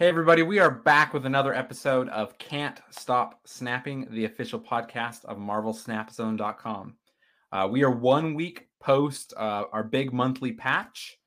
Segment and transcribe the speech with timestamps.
[0.00, 5.26] Hey, everybody, we are back with another episode of Can't Stop Snapping, the official podcast
[5.26, 6.96] of MarvelSnapZone.com.
[7.52, 11.18] Uh, we are one week post uh, our big monthly patch,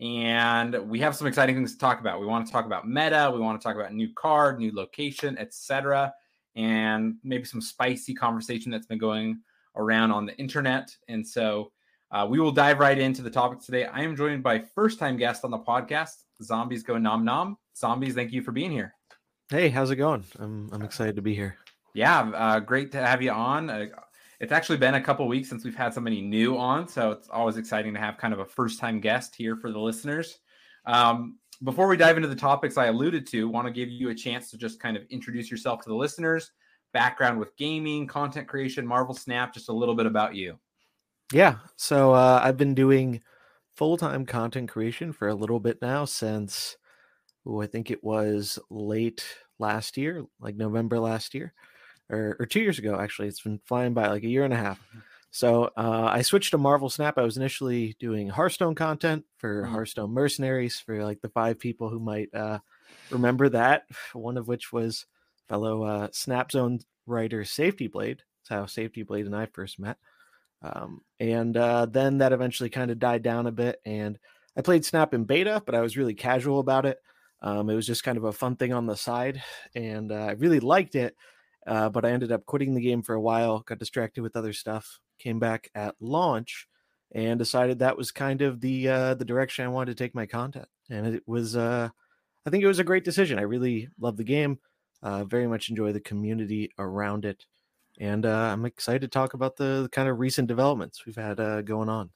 [0.00, 2.20] and we have some exciting things to talk about.
[2.20, 5.38] We want to talk about meta, we want to talk about new card, new location,
[5.38, 6.12] etc.,
[6.56, 9.40] and maybe some spicy conversation that's been going
[9.76, 10.94] around on the internet.
[11.08, 11.72] And so
[12.10, 13.84] uh, we will dive right into the topics today.
[13.84, 17.56] I am joined by first time guest on the podcast, Zombies Go Nom Nom.
[17.76, 18.94] Zombies, thank you for being here.
[19.48, 20.24] Hey, how's it going?
[20.38, 21.56] I'm I'm excited to be here.
[21.94, 23.70] Yeah, uh, great to have you on.
[23.70, 23.86] Uh,
[24.40, 27.56] it's actually been a couple weeks since we've had somebody new on, so it's always
[27.56, 30.38] exciting to have kind of a first time guest here for the listeners.
[30.86, 34.14] Um, before we dive into the topics I alluded to, want to give you a
[34.14, 36.52] chance to just kind of introduce yourself to the listeners,
[36.92, 40.58] background with gaming, content creation, Marvel Snap, just a little bit about you.
[41.32, 43.22] Yeah, so uh, I've been doing
[43.76, 46.76] full time content creation for a little bit now since
[47.46, 49.24] ooh, I think it was late
[49.58, 51.52] last year, like November last year,
[52.08, 53.28] or, or two years ago, actually.
[53.28, 54.78] It's been flying by like a year and a half.
[54.80, 54.98] Mm-hmm.
[55.30, 57.16] So uh, I switched to Marvel Snap.
[57.16, 59.72] I was initially doing Hearthstone content for mm-hmm.
[59.72, 62.58] Hearthstone Mercenaries for like the five people who might uh,
[63.10, 63.84] remember that.
[64.12, 65.06] One of which was
[65.48, 68.22] fellow uh, Snap Zone writer Safety Blade.
[68.48, 69.98] That's how Safety Blade and I first met.
[70.62, 73.80] Um, and uh, then that eventually kind of died down a bit.
[73.84, 74.18] And
[74.56, 76.98] I played Snap in beta, but I was really casual about it.
[77.42, 79.42] Um, it was just kind of a fun thing on the side,
[79.74, 81.16] and uh, I really liked it.
[81.66, 84.52] Uh, but I ended up quitting the game for a while, got distracted with other
[84.52, 86.66] stuff, came back at launch,
[87.12, 90.26] and decided that was kind of the uh, the direction I wanted to take my
[90.26, 90.68] content.
[90.90, 91.88] And it was, uh,
[92.46, 93.38] I think it was a great decision.
[93.38, 94.58] I really love the game,
[95.02, 97.44] uh, very much enjoy the community around it,
[98.00, 101.38] and uh, I'm excited to talk about the, the kind of recent developments we've had
[101.38, 102.10] uh, going on.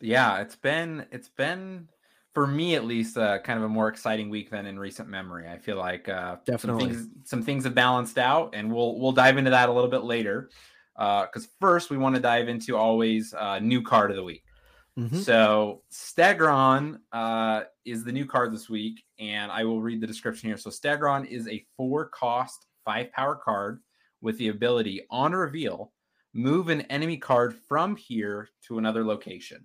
[0.00, 1.88] Yeah, it's been it's been
[2.34, 5.48] for me at least, uh, kind of a more exciting week than in recent memory.
[5.48, 9.12] I feel like uh, definitely some things, some things have balanced out, and we'll we'll
[9.12, 10.50] dive into that a little bit later.
[10.96, 14.44] Because uh, first, we want to dive into always uh, new card of the week.
[14.98, 15.18] Mm-hmm.
[15.18, 20.48] So Stegron uh, is the new card this week, and I will read the description
[20.48, 20.56] here.
[20.56, 23.80] So Stegron is a four-cost, five-power card
[24.24, 25.92] with the ability on reveal
[26.32, 29.62] move an enemy card from here to another location.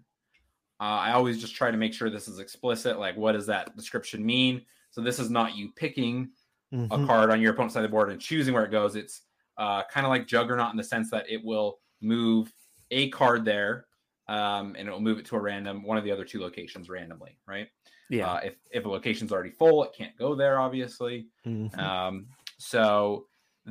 [0.82, 3.00] Uh, I always just try to make sure this is explicit.
[3.00, 4.62] Like, what does that description mean?
[4.92, 6.30] So this is not you picking
[6.74, 6.92] mm-hmm.
[6.92, 8.96] a card on your opponent's side of the board and choosing where it goes.
[8.96, 9.22] It's
[9.58, 12.54] uh, kind of like Juggernaut in the sense that it will move
[12.92, 13.88] a card there,
[14.28, 16.90] um, and it will move it to a random one of the other two locations
[16.90, 17.68] randomly, right?
[18.10, 18.32] Yeah.
[18.32, 21.28] Uh, if if a location's already full, it can't go there, obviously.
[21.46, 21.80] Mm-hmm.
[21.80, 22.28] Um,
[22.58, 23.28] so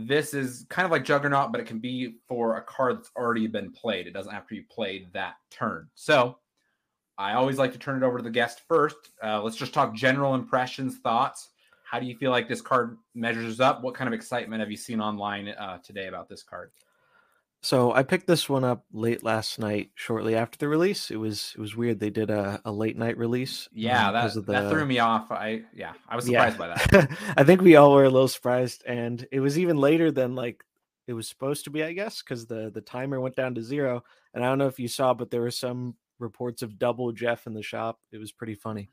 [0.06, 3.46] this is kind of like Juggernaut, but it can be for a card that's already
[3.46, 4.06] been played.
[4.06, 5.88] It doesn't have to be played that turn.
[5.94, 6.38] So
[7.16, 8.96] I always like to turn it over to the guest first.
[9.22, 11.50] Uh, let's just talk general impressions, thoughts.
[11.84, 13.82] How do you feel like this card measures up?
[13.82, 16.70] What kind of excitement have you seen online uh, today about this card?
[17.60, 21.10] So I picked this one up late last night, shortly after the release.
[21.10, 21.98] It was it was weird.
[21.98, 23.68] They did a, a late night release.
[23.72, 25.32] Yeah, um, that, the, that threw me off.
[25.32, 26.68] I yeah, I was surprised yeah.
[26.68, 27.18] by that.
[27.36, 30.62] I think we all were a little surprised, and it was even later than like
[31.08, 34.04] it was supposed to be, I guess, because the the timer went down to zero.
[34.34, 37.46] And I don't know if you saw, but there were some reports of double Jeff
[37.46, 37.98] in the shop.
[38.12, 38.90] It was pretty funny.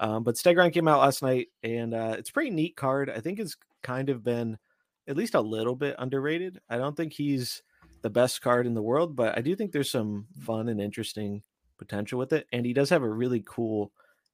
[0.00, 3.10] Um, but Stegron came out last night, and uh, it's a pretty neat card.
[3.10, 4.58] I think it's kind of been
[5.06, 6.60] at least a little bit underrated.
[6.68, 7.62] I don't think he's
[8.02, 11.42] the best card in the world, but I do think there's some fun and interesting
[11.78, 12.46] potential with it.
[12.52, 13.92] And he does have a really cool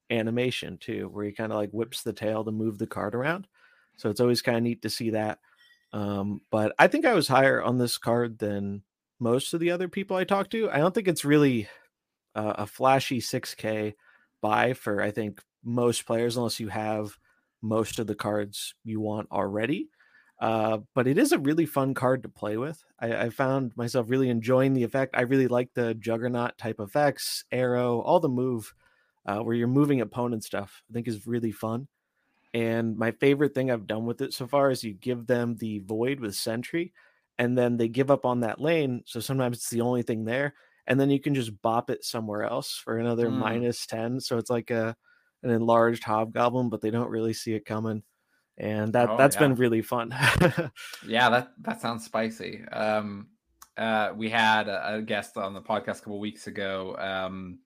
[0.09, 3.47] animation too, where he kind of like whips the tail to move the card around.
[3.97, 5.39] So it's always kind of neat to see that.
[5.93, 8.83] Um, but I think I was higher on this card than
[9.19, 10.69] most of the other people I talked to.
[10.69, 11.67] I don't think it's really
[12.35, 13.95] uh, a flashy 6K
[14.41, 17.17] buy for I think most players, unless you have
[17.61, 19.89] most of the cards you want already.
[20.39, 22.83] Uh, but it is a really fun card to play with.
[22.99, 25.15] I, I, found myself really enjoying the effect.
[25.17, 28.71] I really like the Juggernaut type effects, Aero, all the move
[29.25, 30.83] uh, where you're moving opponent stuff.
[30.89, 31.87] I think is really fun.
[32.53, 35.79] And my favorite thing I've done with it so far is you give them the
[35.79, 36.93] void with Sentry,
[37.39, 39.01] and then they give up on that lane.
[39.05, 40.53] So sometimes it's the only thing there,
[40.87, 43.37] and then you can just bop it somewhere else for another mm.
[43.37, 44.95] minus 10 so it's like a
[45.43, 48.01] an enlarged hobgoblin but they don't really see it coming
[48.57, 49.41] and that oh, that's yeah.
[49.41, 50.09] been really fun
[51.07, 53.27] yeah that that sounds spicy um
[53.77, 57.59] uh we had a, a guest on the podcast a couple weeks ago um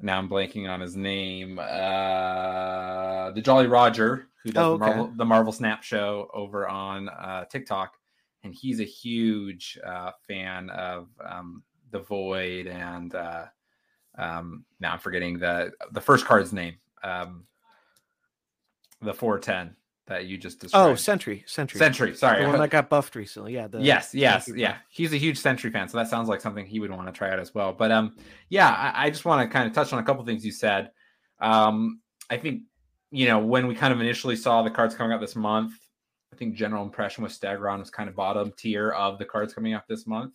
[0.00, 4.84] now i'm blanking on his name uh the jolly roger who does oh, okay.
[4.84, 7.98] the, marvel, the marvel snap show over on uh tiktok
[8.44, 13.46] and he's a huge uh, fan of um, the Void and uh,
[14.16, 16.76] um, now I'm forgetting the the first card's name.
[17.02, 17.44] Um,
[19.00, 19.76] the 410
[20.08, 20.90] that you just described.
[20.90, 22.14] Oh, Sentry, Sentry, Sentry.
[22.14, 23.54] Sorry, the one that got buffed recently.
[23.54, 23.68] Yeah.
[23.68, 24.78] The, yes, yes, yeah.
[24.88, 27.30] He's a huge Sentry fan, so that sounds like something he would want to try
[27.30, 27.72] out as well.
[27.72, 28.16] But um,
[28.48, 30.90] yeah, I, I just want to kind of touch on a couple things you said.
[31.40, 32.00] Um,
[32.30, 32.62] I think
[33.10, 35.74] you know when we kind of initially saw the cards coming out this month,
[36.32, 39.74] I think general impression with Stegron was kind of bottom tier of the cards coming
[39.74, 40.34] out this month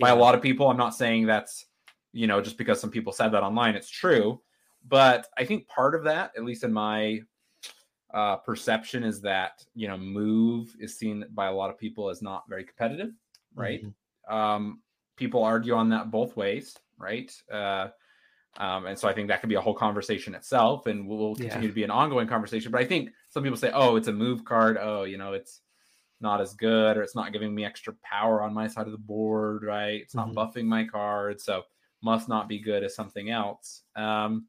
[0.00, 0.14] by yeah.
[0.14, 0.68] a lot of people.
[0.68, 1.66] I'm not saying that's
[2.12, 3.74] you know just because some people said that online.
[3.74, 4.40] It's true,
[4.88, 7.20] but I think part of that, at least in my
[8.12, 12.22] uh, perception is that you know move is seen by a lot of people as
[12.22, 13.10] not very competitive
[13.54, 14.34] right mm-hmm.
[14.34, 14.80] um,
[15.16, 17.88] people argue on that both ways right uh,
[18.58, 21.62] um, and so i think that could be a whole conversation itself and will continue
[21.62, 21.68] yeah.
[21.68, 24.44] to be an ongoing conversation but i think some people say oh it's a move
[24.44, 25.60] card oh you know it's
[26.20, 28.98] not as good or it's not giving me extra power on my side of the
[28.98, 30.38] board right it's not mm-hmm.
[30.38, 31.62] buffing my card so
[32.02, 34.46] must not be good as something else um,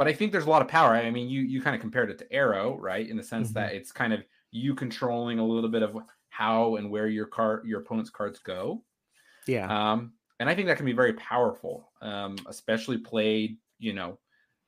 [0.00, 0.94] but I think there's a lot of power.
[0.94, 3.06] I mean, you you kind of compared it to Aero, right?
[3.06, 3.56] In the sense mm-hmm.
[3.56, 5.94] that it's kind of you controlling a little bit of
[6.30, 8.82] how and where your card your opponent's cards go.
[9.46, 9.66] Yeah.
[9.68, 13.58] Um, and I think that can be very powerful, um, especially played.
[13.78, 14.18] You know,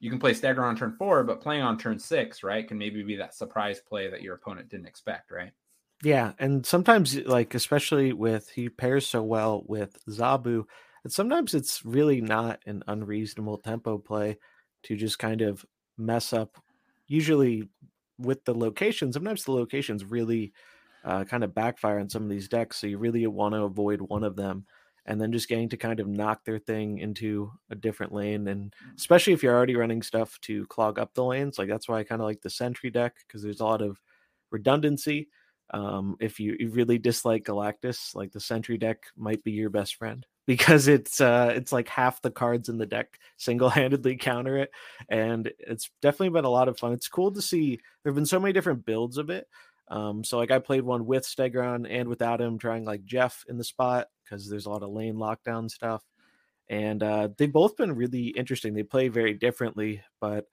[0.00, 3.02] you can play Stegron on turn four, but playing on turn six, right, can maybe
[3.02, 5.52] be that surprise play that your opponent didn't expect, right?
[6.02, 10.64] Yeah, and sometimes, like especially with he pairs so well with Zabu,
[11.05, 14.37] and sometimes it's really not an unreasonable tempo play
[14.82, 15.64] to just kind of
[15.99, 16.58] mess up
[17.06, 17.69] usually
[18.19, 20.52] with the location sometimes the locations really
[21.05, 24.00] uh, kind of backfire on some of these decks so you really want to avoid
[24.00, 24.64] one of them
[25.06, 28.73] and then just getting to kind of knock their thing into a different lane and
[28.96, 32.05] especially if you're already running stuff to clog up the lanes like that's why i
[32.05, 34.00] kind of like the sentry deck because there's a lot of
[34.50, 35.29] redundancy
[35.75, 39.96] um, if you, you really dislike galactus like the sentry deck might be your best
[39.96, 44.71] friend because it's uh it's like half the cards in the deck single-handedly counter it
[45.09, 46.93] and it's definitely been a lot of fun.
[46.93, 49.47] It's cool to see there have been so many different builds of it
[49.89, 53.59] um so like i played one with stegron and without him trying like jeff in
[53.59, 56.03] the spot because there's a lot of lane lockdown stuff
[56.69, 58.73] and uh they've both been really interesting.
[58.73, 60.47] They play very differently but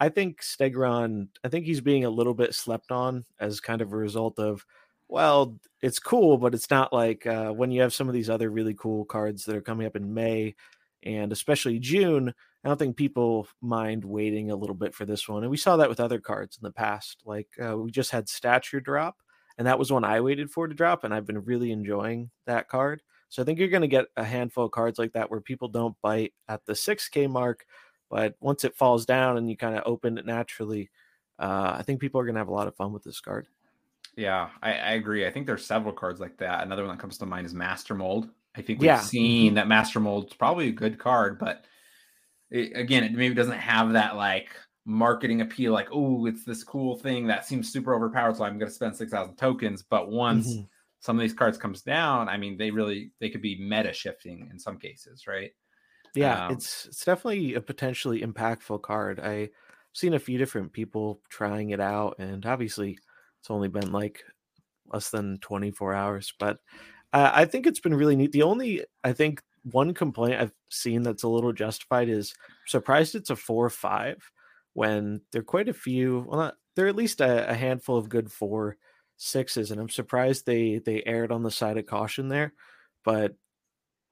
[0.00, 3.92] i think stegron i think he's being a little bit slept on as kind of
[3.92, 4.64] a result of
[5.12, 8.48] well, it's cool, but it's not like uh, when you have some of these other
[8.48, 10.54] really cool cards that are coming up in May
[11.02, 12.32] and especially June.
[12.64, 15.42] I don't think people mind waiting a little bit for this one.
[15.42, 17.20] And we saw that with other cards in the past.
[17.26, 19.16] Like uh, we just had Stature drop,
[19.58, 22.68] and that was one I waited for to drop, and I've been really enjoying that
[22.68, 23.02] card.
[23.28, 25.68] So I think you're going to get a handful of cards like that where people
[25.68, 27.66] don't bite at the 6K mark,
[28.10, 30.90] but once it falls down and you kind of open it naturally,
[31.38, 33.46] uh, I think people are going to have a lot of fun with this card.
[34.16, 35.26] Yeah, I, I, agree.
[35.26, 36.62] I think there's several cards like that.
[36.62, 38.28] Another one that comes to mind is Master Mold.
[38.54, 39.00] I think we've yeah.
[39.00, 39.54] seen mm-hmm.
[39.56, 41.64] that Master Mold's probably a good card, but
[42.50, 44.54] it, again, it maybe doesn't have that like
[44.84, 45.72] marketing appeal.
[45.72, 48.94] Like, oh, it's this cool thing that seems super overpowered, so I'm going to spend
[48.94, 49.82] six thousand tokens.
[49.82, 50.64] But once mm-hmm.
[51.00, 54.48] some of these cards comes down, I mean, they really they could be meta shifting
[54.50, 55.52] in some cases, right?
[56.14, 59.18] Yeah, um, it's it's definitely a potentially impactful card.
[59.18, 59.48] I've
[59.94, 62.98] seen a few different people trying it out, and obviously
[63.42, 64.22] it's only been like
[64.92, 66.58] less than 24 hours, but
[67.12, 68.30] uh, I think it's been really neat.
[68.30, 72.34] The only, I think, one complaint I've seen that's a little justified is
[72.68, 74.16] surprised it's a four or five
[74.74, 76.24] when there are quite a few.
[76.28, 78.76] Well, not there are at least a, a handful of good four
[79.16, 82.52] sixes, and I'm surprised they they aired on the side of caution there.
[83.04, 83.34] But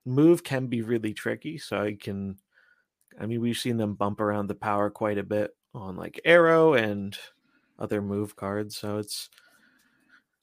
[0.04, 2.36] move can be really tricky, so I can.
[3.20, 6.74] I mean, we've seen them bump around the power quite a bit on like Aero
[6.74, 7.16] and
[7.80, 8.76] other move cards.
[8.76, 9.30] So it's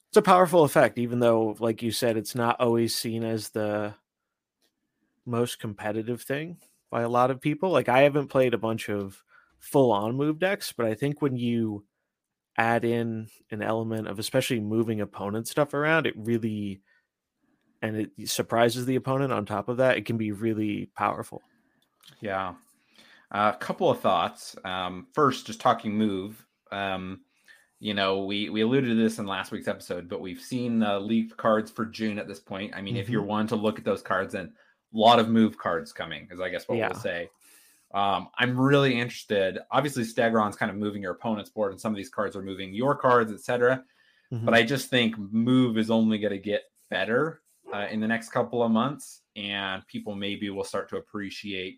[0.10, 3.94] it's a powerful effect, even though, like you said, it's not always seen as the
[5.25, 6.58] most competitive thing
[6.89, 7.70] by a lot of people.
[7.70, 9.22] Like I haven't played a bunch of
[9.60, 11.86] full on move decks, but I think when you
[12.58, 16.82] add in an element of especially moving opponent stuff around, it really
[17.82, 21.44] and it surprises the opponent on top of that, it can be really powerful.
[22.22, 22.56] Yeah.
[23.32, 24.56] A uh, couple of thoughts.
[24.63, 26.44] Um, first, just talking move.
[26.72, 27.22] Um,
[27.79, 31.00] you know, we we alluded to this in last week's episode, but we've seen the
[31.00, 32.74] leaked cards for June at this point.
[32.75, 33.01] I mean, mm-hmm.
[33.01, 33.29] if you're mm-hmm.
[33.29, 36.50] one to look at those cards, and a lot of move cards coming, is I
[36.50, 36.89] guess what yeah.
[36.89, 37.29] we'll say.
[37.93, 39.60] Um, I'm really interested.
[39.72, 42.74] Obviously, Stegron's kind of moving your opponent's board, and some of these cards are moving
[42.74, 43.84] your cards, etc.
[44.34, 44.46] Mm-hmm.
[44.46, 47.41] But I just think move is only going to get better
[47.74, 51.77] uh, in the next couple of months, and people maybe will start to appreciate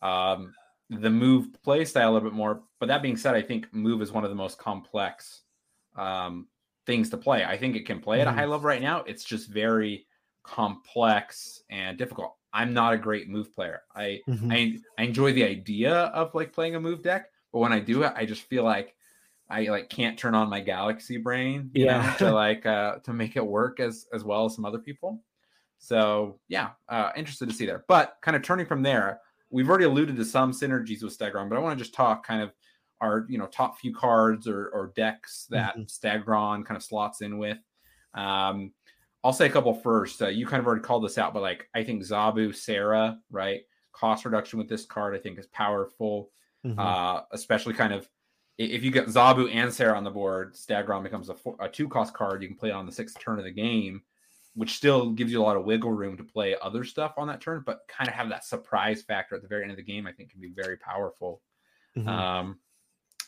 [0.00, 0.54] um,
[1.00, 2.62] the move play style a little bit more.
[2.80, 5.42] But that being said, I think move is one of the most complex
[5.96, 6.48] um,
[6.86, 7.44] things to play.
[7.44, 8.22] I think it can play mm-hmm.
[8.22, 8.38] at a mm-hmm.
[8.40, 9.02] high level right now.
[9.02, 10.06] It's just very
[10.42, 12.36] complex and difficult.
[12.52, 13.82] I'm not a great move player.
[13.94, 14.52] I, mm-hmm.
[14.52, 18.04] I I enjoy the idea of like playing a move deck, but when I do
[18.04, 18.94] it, I just feel like
[19.50, 23.36] I like can't turn on my galaxy brain, yeah, know, to like uh to make
[23.36, 25.22] it work as as well as some other people.
[25.78, 27.84] So yeah, uh interested to see there.
[27.88, 29.20] But kind of turning from there,
[29.54, 32.42] we've already alluded to some synergies with Stegron, but I want to just talk kind
[32.42, 32.52] of
[33.00, 35.82] our you know top few cards or, or decks that mm-hmm.
[35.82, 37.58] Stegron kind of slots in with.
[38.14, 38.72] Um,
[39.22, 40.20] I'll say a couple first.
[40.20, 43.60] Uh, you kind of already called this out, but like I think Zabu, Sera, right?
[43.92, 46.30] Cost reduction with this card, I think, is powerful.
[46.66, 46.78] Mm-hmm.
[46.78, 48.08] Uh, especially kind of
[48.58, 51.88] if you get Zabu and Sera on the board, Stegron becomes a, four, a two
[51.88, 52.42] cost card.
[52.42, 54.02] You can play it on the sixth turn of the game,
[54.54, 57.40] which still gives you a lot of wiggle room to play other stuff on that
[57.40, 60.06] turn, but kind of have that surprise factor at the very end of the game.
[60.06, 61.42] I think can be very powerful.
[61.96, 62.08] Mm-hmm.
[62.08, 62.58] Um,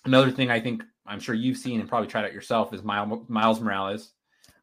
[0.04, 3.24] another thing I think I'm sure you've seen and probably tried out yourself is Miles,
[3.28, 4.12] Miles Morales.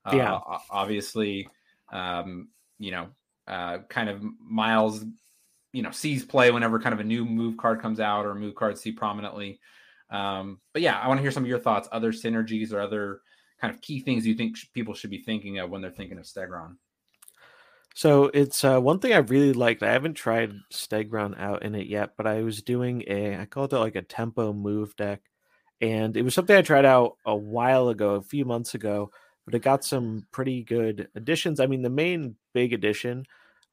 [0.05, 0.39] Uh, yeah,
[0.70, 1.48] obviously,
[1.91, 3.08] um, you know,
[3.48, 5.03] uh, kind of Miles,
[5.72, 8.55] you know, sees play whenever kind of a new move card comes out or move
[8.55, 9.60] cards see prominently.
[10.10, 13.22] Um, but yeah, I want to hear some of your thoughts, other synergies or other
[13.63, 16.25] kind of key things you think people should be thinking of when they're thinking of
[16.25, 16.75] Stegron.
[17.96, 19.84] So it's uh, one thing I really liked.
[19.84, 23.72] I haven't tried Stegron out in it yet, but I was doing a I called
[23.72, 25.22] it like a tempo move deck,
[25.79, 29.12] and it was something I tried out a while ago, a few months ago.
[29.46, 31.62] But it got some pretty good additions.
[31.62, 33.25] I mean, the main big addition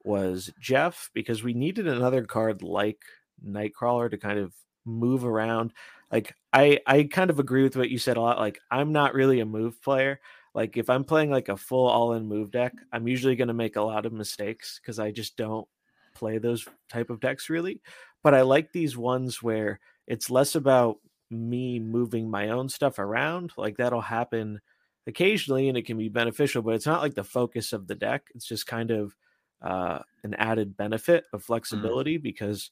[0.04, 3.00] was Jeff because we needed another card like
[3.44, 4.52] Nightcrawler to kind of
[4.84, 5.72] move around
[6.12, 8.38] like I I kind of agree with what you said a lot.
[8.38, 10.20] Like I'm not really a move player.
[10.54, 13.76] Like if I'm playing like a full all-in move deck, I'm usually going to make
[13.76, 15.68] a lot of mistakes because I just don't
[16.14, 17.80] play those type of decks really.
[18.22, 20.96] But I like these ones where it's less about
[21.30, 23.52] me moving my own stuff around.
[23.56, 24.60] Like that'll happen
[25.06, 28.26] occasionally and it can be beneficial, but it's not like the focus of the deck.
[28.34, 29.14] It's just kind of
[29.62, 31.44] uh, an added benefit of mm.
[31.44, 32.22] flexibility mm.
[32.22, 32.70] because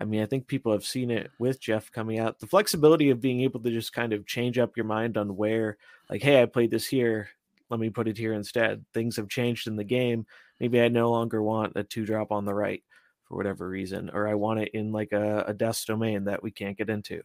[0.00, 2.38] I mean, I think people have seen it with Jeff coming out.
[2.38, 5.76] The flexibility of being able to just kind of change up your mind on where,
[6.08, 7.28] like, hey, I played this here.
[7.68, 8.84] Let me put it here instead.
[8.94, 10.26] Things have changed in the game.
[10.58, 12.82] Maybe I no longer want a two drop on the right
[13.24, 16.50] for whatever reason, or I want it in like a, a death domain that we
[16.50, 17.22] can't get into.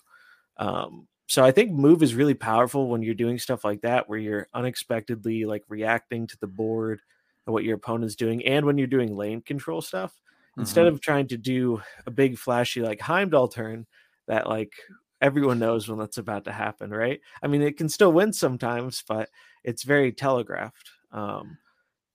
[0.58, 4.20] Um, so I think move is really powerful when you're doing stuff like that, where
[4.20, 7.00] you're unexpectedly like reacting to the board
[7.46, 10.14] and what your opponent's doing, and when you're doing lane control stuff
[10.58, 10.96] instead mm-hmm.
[10.96, 13.86] of trying to do a big flashy like Heimdall turn
[14.28, 14.74] that like
[15.22, 17.20] everyone knows when that's about to happen, right?
[17.42, 19.30] I mean, it can still win sometimes, but
[19.64, 20.90] it's very telegraphed.
[21.12, 21.58] Um,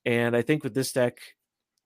[0.05, 1.19] and I think with this deck,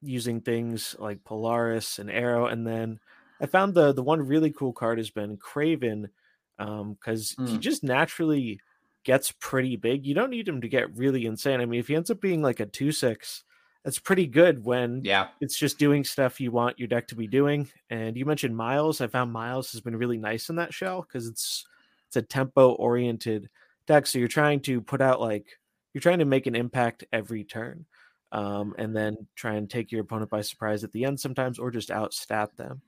[0.01, 2.99] using things like Polaris and Aero, and then
[3.41, 6.09] I found the the one really cool card has been Kraven,
[6.57, 7.49] because um, mm.
[7.49, 8.59] he just naturally
[9.03, 10.05] gets pretty big.
[10.05, 11.61] You don't need him to get really insane.
[11.61, 13.43] I mean, if he ends up being like a two six
[13.85, 17.27] that's pretty good when yeah it's just doing stuff you want your deck to be
[17.27, 17.69] doing.
[17.91, 18.99] And you mentioned Miles.
[18.99, 21.65] I found Miles has been really nice in that shell because it's
[22.07, 23.47] it's a tempo oriented
[23.85, 24.07] deck.
[24.07, 25.45] So you're trying to put out like
[25.93, 27.85] you're trying to make an impact every turn.
[28.31, 31.71] Um, and then try and take your opponent by surprise at the end sometimes, or
[31.71, 32.81] just outstat them.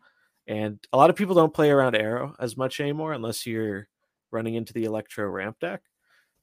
[0.45, 3.87] And a lot of people don't play around Aero as much anymore unless you're
[4.31, 5.83] running into the Electro ramp deck.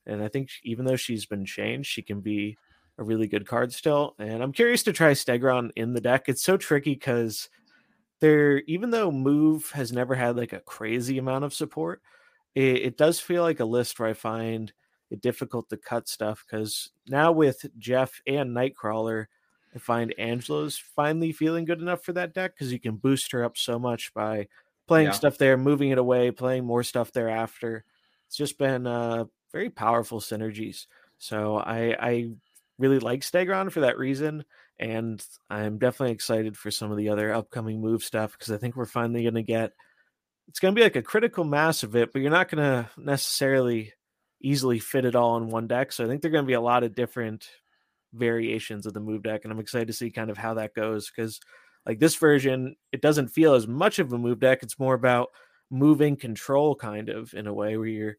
[0.07, 2.57] And I think even though she's been changed, she can be
[2.99, 4.15] a really good card still.
[4.19, 6.29] And I'm curious to try Stegron in the deck.
[6.29, 7.49] It's so tricky because
[8.21, 12.01] there, even though Move has never had like a crazy amount of support,
[12.55, 14.73] it, it does feel like a list where I find
[15.11, 19.27] it difficult to cut stuff because now with Jeff and Nightcrawler,
[19.75, 23.45] I find Angela's finally feeling good enough for that deck because you can boost her
[23.45, 24.47] up so much by
[24.87, 25.13] playing yeah.
[25.13, 27.85] stuff there, moving it away, playing more stuff thereafter.
[28.29, 30.87] It's just been uh, very powerful synergies.
[31.19, 32.31] So I, I
[32.79, 34.45] really like Stegron for that reason.
[34.79, 38.77] And I'm definitely excited for some of the other upcoming move stuff because I think
[38.77, 39.73] we're finally going to get
[40.49, 42.91] it's going to be like a critical mass of it, but you're not going to
[42.99, 43.93] necessarily
[44.43, 45.91] easily fit it all in one deck.
[45.91, 47.49] So I think there're going to be a lot of different
[48.13, 49.45] variations of the move deck.
[49.45, 51.41] And I'm excited to see kind of how that goes because,
[51.87, 54.63] like this version, it doesn't feel as much of a move deck.
[54.63, 55.29] It's more about
[55.71, 58.17] moving control, kind of in a way where you're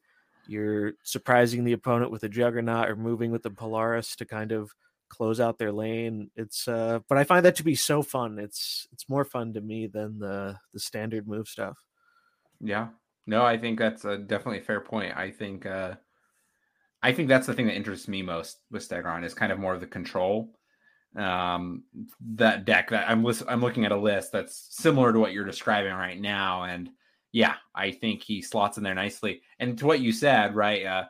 [0.48, 4.72] you're surprising the opponent with a juggernaut or moving with the Polaris to kind of
[5.10, 6.30] close out their lane.
[6.36, 8.40] It's uh but I find that to be so fun.
[8.40, 11.78] It's it's more fun to me than the the standard move stuff.
[12.60, 12.90] Yeah.
[13.28, 15.16] No, I think that's a definitely a fair point.
[15.16, 15.96] I think uh
[17.02, 19.74] I think that's the thing that interests me most with Stegron is kind of more
[19.74, 20.58] of the control.
[21.16, 21.84] Um
[22.36, 25.94] that deck that I'm I'm looking at a list that's similar to what you're describing
[25.94, 26.90] right now and
[27.36, 29.42] yeah, I think he slots in there nicely.
[29.60, 30.86] And to what you said, right?
[30.86, 31.04] Uh,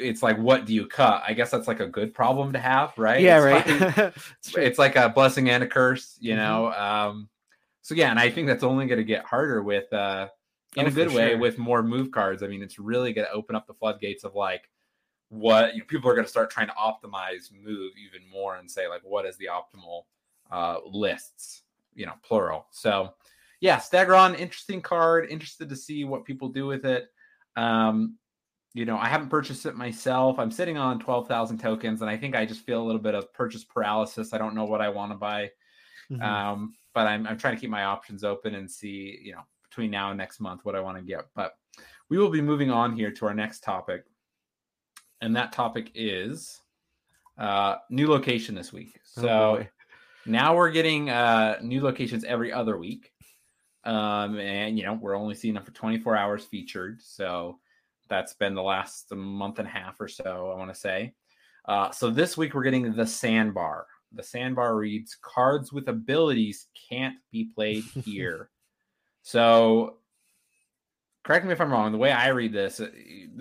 [0.00, 1.22] it's like, what do you cut?
[1.28, 3.20] I guess that's like a good problem to have, right?
[3.20, 3.96] Yeah, it's right.
[3.98, 4.14] Like,
[4.56, 6.40] it's like a blessing and a curse, you mm-hmm.
[6.40, 6.72] know.
[6.72, 7.28] Um,
[7.82, 10.28] so yeah, and I think that's only going to get harder with uh,
[10.76, 12.42] in oh, a good way with more move cards.
[12.42, 14.70] I mean, it's really going to open up the floodgates of like
[15.28, 18.70] what you know, people are going to start trying to optimize move even more and
[18.70, 20.04] say like what is the optimal
[20.50, 21.64] uh, lists,
[21.94, 22.66] you know, plural.
[22.70, 23.12] So
[23.62, 25.30] yeah, Stegron, interesting card.
[25.30, 27.06] Interested to see what people do with it.
[27.54, 28.18] Um,
[28.74, 30.40] you know, I haven't purchased it myself.
[30.40, 33.32] I'm sitting on 12,000 tokens, and I think I just feel a little bit of
[33.32, 34.34] purchase paralysis.
[34.34, 35.52] I don't know what I want to buy.
[36.10, 36.22] Mm-hmm.
[36.22, 39.92] Um, but I'm, I'm trying to keep my options open and see, you know, between
[39.92, 41.26] now and next month what I want to get.
[41.36, 41.52] But
[42.08, 44.02] we will be moving on here to our next topic.
[45.20, 46.60] And that topic is
[47.38, 48.98] uh, new location this week.
[49.18, 49.66] Oh, so oh
[50.26, 53.11] now we're getting uh, new locations every other week.
[53.84, 57.00] Um, and, you know, we're only seeing them for 24 hours featured.
[57.02, 57.58] So
[58.08, 61.14] that's been the last month and a half or so, I want to say.
[61.66, 63.86] Uh, so this week we're getting the sandbar.
[64.12, 68.50] The sandbar reads cards with abilities can't be played here.
[69.22, 69.98] so
[71.24, 71.92] correct me if I'm wrong.
[71.92, 72.90] The way I read this, uh,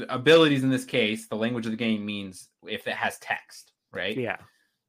[0.10, 4.16] abilities in this case, the language of the game means if it has text, right?
[4.16, 4.38] Yeah.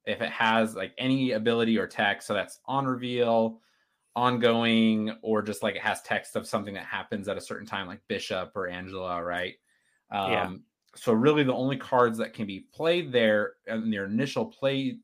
[0.05, 3.61] If it has like any ability or text, so that's on reveal,
[4.15, 7.87] ongoing, or just like it has text of something that happens at a certain time,
[7.87, 9.55] like Bishop or Angela, right?
[10.11, 10.53] Um, yeah.
[10.95, 14.97] So really, the only cards that can be played there in their initial play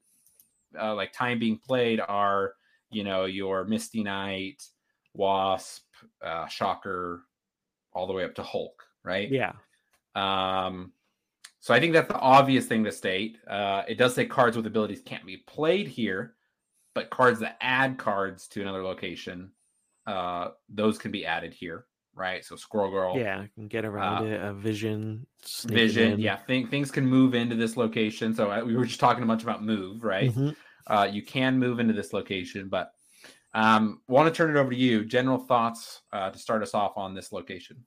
[0.79, 2.53] uh, like time being played are
[2.91, 4.63] you know your Misty Knight,
[5.13, 5.83] Wasp,
[6.23, 7.23] uh, Shocker,
[7.93, 9.29] all the way up to Hulk, right?
[9.29, 9.53] Yeah.
[10.15, 10.93] Um,
[11.59, 13.37] so I think that's the obvious thing to state.
[13.47, 16.35] Uh, it does say cards with abilities can't be played here,
[16.99, 19.51] but cards that add cards to another location,
[20.05, 22.43] uh, those can be added here, right?
[22.43, 24.41] So Squirrel Girl, yeah, can get around uh, it.
[24.41, 25.25] A Vision,
[25.67, 28.35] Vision, yeah, th- things can move into this location.
[28.35, 30.29] So I, uh, we were just talking a bunch about move, right?
[30.29, 30.49] Mm-hmm.
[30.87, 32.91] Uh, you can move into this location, but
[33.53, 35.05] um, want to turn it over to you.
[35.05, 37.77] General thoughts uh, to start us off on this location.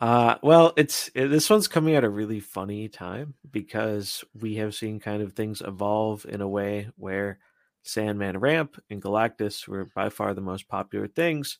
[0.00, 4.76] Uh, well, it's it, this one's coming at a really funny time because we have
[4.76, 7.40] seen kind of things evolve in a way where
[7.86, 11.58] Sandman Ramp and Galactus were by far the most popular things.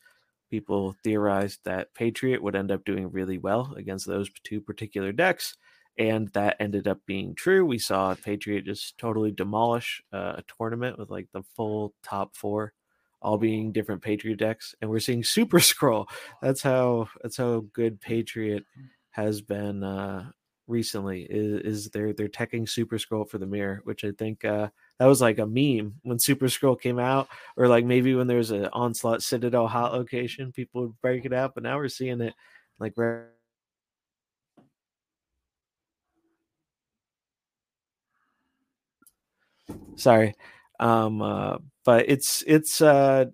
[0.51, 5.57] People theorized that Patriot would end up doing really well against those two particular decks
[5.99, 7.65] and that ended up being true.
[7.65, 12.73] We saw Patriot just totally demolish uh, a tournament with like the full top four,
[13.23, 16.07] all being different Patriot decks, and we're seeing Super Skrull.
[16.43, 18.65] That's how that's how good Patriot
[19.11, 20.31] has been uh,
[20.67, 21.27] recently.
[21.29, 25.07] Is, is they're they're teching Super Skrull for the mirror, which I think uh, that
[25.07, 28.69] was like a meme when Super Skrull came out, or like maybe when there's an
[28.73, 31.55] Onslaught Citadel hot location, people would break it out.
[31.55, 32.35] But now we're seeing it
[32.79, 32.95] like
[39.97, 40.35] Sorry.
[40.79, 43.27] Um, uh, but it's it's uh,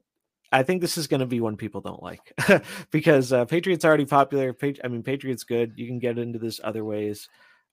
[0.53, 2.33] I think this is going to be one people don't like
[2.91, 4.53] because uh, Patriots already popular.
[4.53, 5.73] Pat- I mean, Patriots good.
[5.77, 7.29] You can get into this other ways,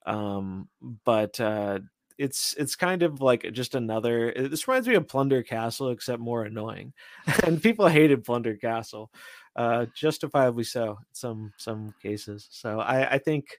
[0.06, 0.69] um,
[1.06, 1.80] but uh,
[2.19, 4.34] it's it's kind of like just another.
[4.36, 6.93] This reminds me of Plunder Castle, except more annoying.
[7.45, 9.10] and people hated Plunder Castle,
[9.55, 12.47] uh, justifiably so in some some cases.
[12.51, 13.58] So I, I think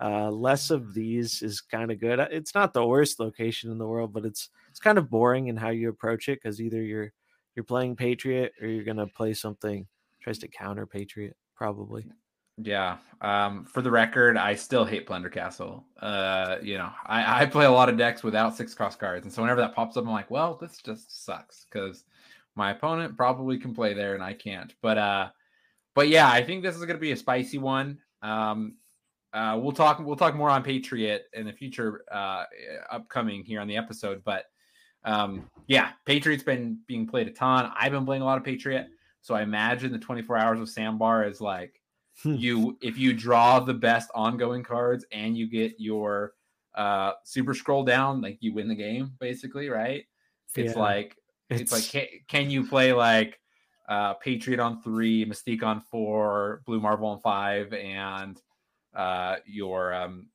[0.00, 2.18] uh, less of these is kind of good.
[2.18, 5.56] It's not the worst location in the world, but it's it's kind of boring in
[5.56, 7.12] how you approach it because either you're
[7.54, 9.86] you're playing Patriot or you're gonna play something
[10.22, 12.06] tries to counter Patriot probably.
[12.60, 12.98] Yeah.
[13.20, 15.84] Um, for the record, I still hate Plunder Castle.
[16.00, 19.32] Uh, you know, I, I play a lot of decks without six cross cards, and
[19.32, 22.04] so whenever that pops up, I'm like, well, this just sucks because
[22.54, 24.72] my opponent probably can play there and I can't.
[24.82, 25.28] But uh,
[25.94, 27.98] but yeah, I think this is gonna be a spicy one.
[28.22, 28.74] Um,
[29.32, 30.00] uh, we'll talk.
[30.00, 32.44] We'll talk more on Patriot in the future, uh,
[32.90, 34.22] upcoming here on the episode.
[34.24, 34.44] But
[35.04, 37.70] um, yeah, Patriot's been being played a ton.
[37.76, 38.88] I've been playing a lot of Patriot,
[39.22, 41.80] so I imagine the 24 hours of Sandbar is like.
[42.24, 46.32] You if you draw the best ongoing cards and you get your
[46.74, 50.04] uh, Super Skrull down, like you win the game, basically, right?
[50.56, 50.80] It's yeah.
[50.80, 51.16] like
[51.50, 53.38] it's, it's like can, can you play like
[53.88, 58.40] uh, Patriot on three, Mystique on four, Blue Marvel on five, and
[58.94, 60.26] uh, your um,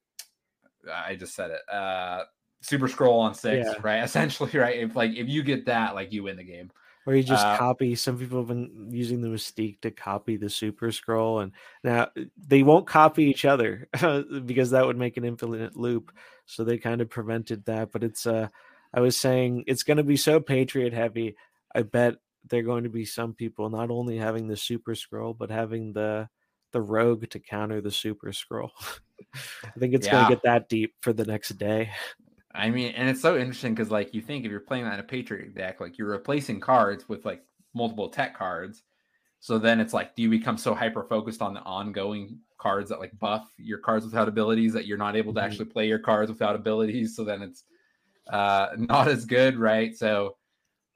[0.91, 1.61] I just said it.
[1.73, 2.23] Uh,
[2.61, 3.75] Super Skrull on six, yeah.
[3.83, 4.03] right?
[4.03, 4.79] Essentially, right?
[4.79, 6.71] If like if you get that, like you win the game.
[7.05, 7.95] Or you just uh, copy.
[7.95, 11.51] Some people have been using the Mystique to copy the Super Skrull, and
[11.83, 13.89] now they won't copy each other
[14.45, 16.11] because that would make an infinite loop.
[16.45, 17.91] So they kind of prevented that.
[17.91, 18.47] But it's uh,
[18.93, 21.35] I was saying it's going to be so Patriot heavy.
[21.75, 22.15] I bet
[22.49, 26.29] they're going to be some people not only having the Super Skrull, but having the
[26.73, 28.71] the rogue to counter the super Skrull.
[29.35, 30.13] I think it's yeah.
[30.13, 31.91] going to get that deep for the next day.
[32.55, 34.99] I mean, and it's so interesting because, like, you think if you're playing that in
[34.99, 38.83] a Patriot deck, like you're replacing cards with like multiple tech cards.
[39.39, 42.99] So then it's like, do you become so hyper focused on the ongoing cards that
[42.99, 45.47] like buff your cards without abilities that you're not able to mm-hmm.
[45.47, 47.15] actually play your cards without abilities?
[47.15, 47.63] So then it's
[48.31, 49.95] uh, not as good, right?
[49.97, 50.37] So,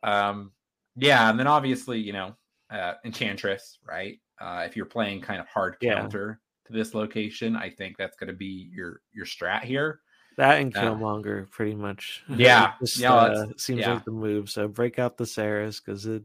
[0.03, 0.51] um,
[0.95, 2.35] yeah, and then obviously, you know,
[2.69, 4.19] uh, Enchantress, right?
[4.39, 6.67] Uh, if you're playing kind of hard counter yeah.
[6.67, 10.01] to this location, I think that's going to be your your strat here.
[10.37, 12.23] That and Killmonger, uh, pretty much.
[12.29, 13.95] Yeah, Just, yeah, uh, seems yeah.
[13.95, 14.49] like the move.
[14.49, 16.23] So break out the Seras because it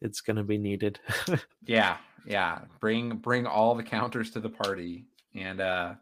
[0.00, 0.98] it's going to be needed.
[1.64, 2.62] yeah, yeah.
[2.80, 5.94] Bring bring all the counters to the party, and uh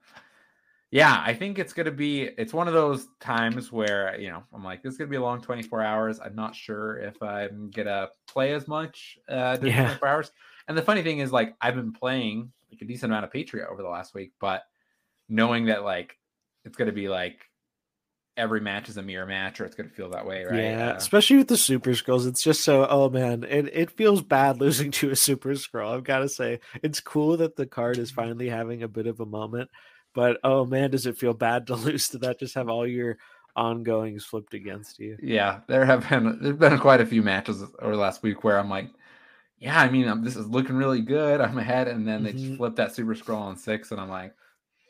[0.91, 4.43] yeah, I think it's going to be it's one of those times where, you know,
[4.53, 6.21] I'm like this is going to be a long 24 hours.
[6.21, 9.85] I'm not sure if I'm going to play as much uh yeah.
[9.85, 10.33] 24 hours.
[10.69, 13.69] And the funny thing is like I've been playing like a decent amount of Patriot
[13.71, 14.65] over the last week, but
[15.29, 16.19] knowing that like
[16.64, 17.48] it's going to be like
[18.37, 20.92] every match is a mirror match or it's going to feel that way right yeah
[20.92, 24.59] uh, especially with the super Skrulls it's just so oh man it, it feels bad
[24.61, 28.11] losing to a super Skrull i've got to say it's cool that the card is
[28.11, 29.68] finally having a bit of a moment
[30.14, 32.38] but oh man, does it feel bad to lose to that?
[32.38, 33.18] Just have all your
[33.55, 35.16] ongoings flipped against you.
[35.22, 38.59] Yeah, there have been there've been quite a few matches over the last week where
[38.59, 38.90] I'm like,
[39.59, 41.40] yeah, I mean, I'm, this is looking really good.
[41.40, 42.57] I'm ahead, and then they mm-hmm.
[42.57, 44.35] flip that super Skrull on six, and I'm like,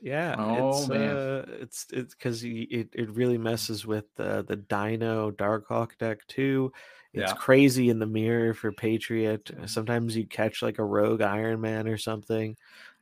[0.02, 4.56] yeah, oh it's, man, uh, it's it's because it it really messes with the the
[4.56, 6.72] Dino Darkhawk deck too.
[7.14, 7.36] It's yeah.
[7.36, 9.50] crazy in the mirror for Patriot.
[9.66, 12.56] Sometimes you catch like a rogue Iron Man or something.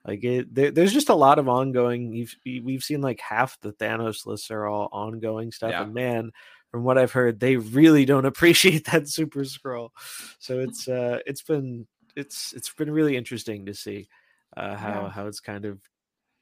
[0.07, 2.13] Like it, there, there's just a lot of ongoing.
[2.13, 5.83] You've, we've seen like half the Thanos lists are all ongoing stuff, yeah.
[5.85, 6.33] and man,
[6.71, 9.91] from what I've heard, they really don't appreciate that Super Skrull.
[10.39, 14.09] So it's uh, it's been it's it's been really interesting to see
[14.55, 15.11] uh, how yeah.
[15.11, 15.79] how it's kind of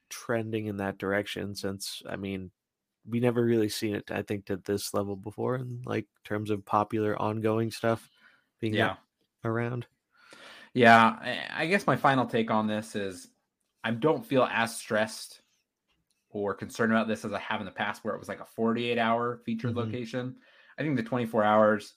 [0.09, 1.55] trending in that direction.
[1.55, 2.51] Since I mean,
[3.07, 4.11] we never really seen it.
[4.11, 8.09] I think to this level before, in like terms of popular ongoing stuff
[8.59, 8.95] being yeah.
[9.43, 9.87] around.
[10.73, 13.27] Yeah, I guess my final take on this is
[13.83, 15.41] I don't feel as stressed
[16.29, 18.45] or concerned about this as I have in the past, where it was like a
[18.45, 19.79] 48 hour featured mm-hmm.
[19.79, 20.35] location.
[20.77, 21.93] I think the 24 hours,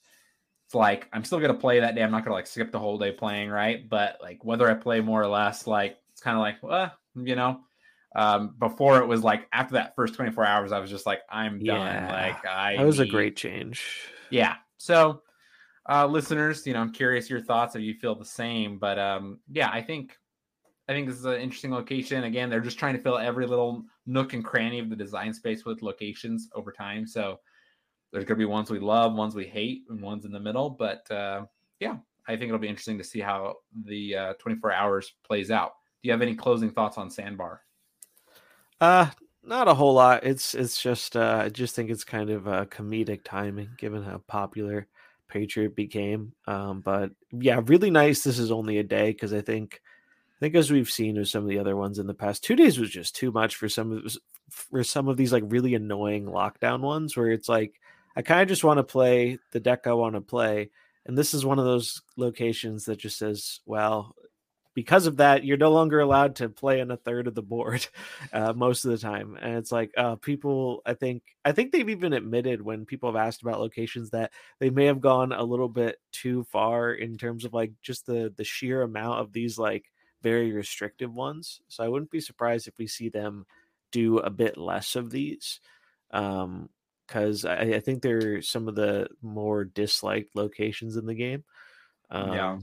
[0.67, 2.03] it's like I'm still gonna play that day.
[2.03, 3.89] I'm not gonna like skip the whole day playing, right?
[3.89, 7.37] But like whether I play more or less, like it's kind of like, well, you
[7.37, 7.61] know.
[8.15, 11.61] Um, before it was like after that first 24 hours, I was just like, I'm
[11.61, 11.75] yeah.
[11.75, 12.11] done.
[12.11, 13.09] Like I that was need...
[13.09, 13.85] a great change.
[14.31, 14.57] Yeah.
[14.79, 15.23] So
[15.89, 18.79] uh listeners, you know, I'm curious your thoughts if you feel the same.
[18.79, 20.17] But um, yeah, I think
[20.89, 22.25] I think this is an interesting location.
[22.25, 25.65] Again, they're just trying to fill every little nook and cranny of the design space
[25.65, 27.07] with locations over time.
[27.07, 27.39] So
[28.13, 30.71] there's going to be ones we love, ones we hate, and ones in the middle.
[30.71, 31.47] But uh,
[31.81, 31.97] yeah,
[32.27, 35.73] I think it'll be interesting to see how the uh, 24 hours plays out.
[36.03, 37.61] Do you have any closing thoughts on Sandbar?
[38.83, 39.09] Uh,
[39.45, 40.25] not a whole lot.
[40.25, 44.19] It's it's just uh, I just think it's kind of uh, comedic timing given how
[44.27, 44.89] popular
[45.29, 46.33] Patriot became.
[46.49, 48.25] Um, but yeah, really nice.
[48.25, 49.81] This is only a day because I think
[50.37, 52.57] I think as we've seen with some of the other ones in the past, two
[52.57, 54.17] days was just too much for some of
[54.51, 57.81] for some of these like really annoying lockdown ones where it's like
[58.17, 60.71] I kind of just want to play the deck I want to play,
[61.07, 64.17] and this is one of those locations that just says, well,
[64.75, 67.87] because of that, you're no longer allowed to play in a third of the board
[68.33, 69.37] uh, most of the time.
[69.41, 73.21] And it's like uh, people, I think, I think they've even admitted when people have
[73.21, 77.45] asked about locations that they may have gone a little bit too far in terms
[77.45, 79.85] of like just the the sheer amount of these like
[80.23, 81.61] very restrictive ones.
[81.69, 83.47] So I wouldn't be surprised if we see them
[83.91, 85.61] do a bit less of these.
[86.11, 86.69] Um,
[87.07, 91.45] because I, I, think they're some of the more disliked locations in the game.
[92.11, 92.59] Um, yeah.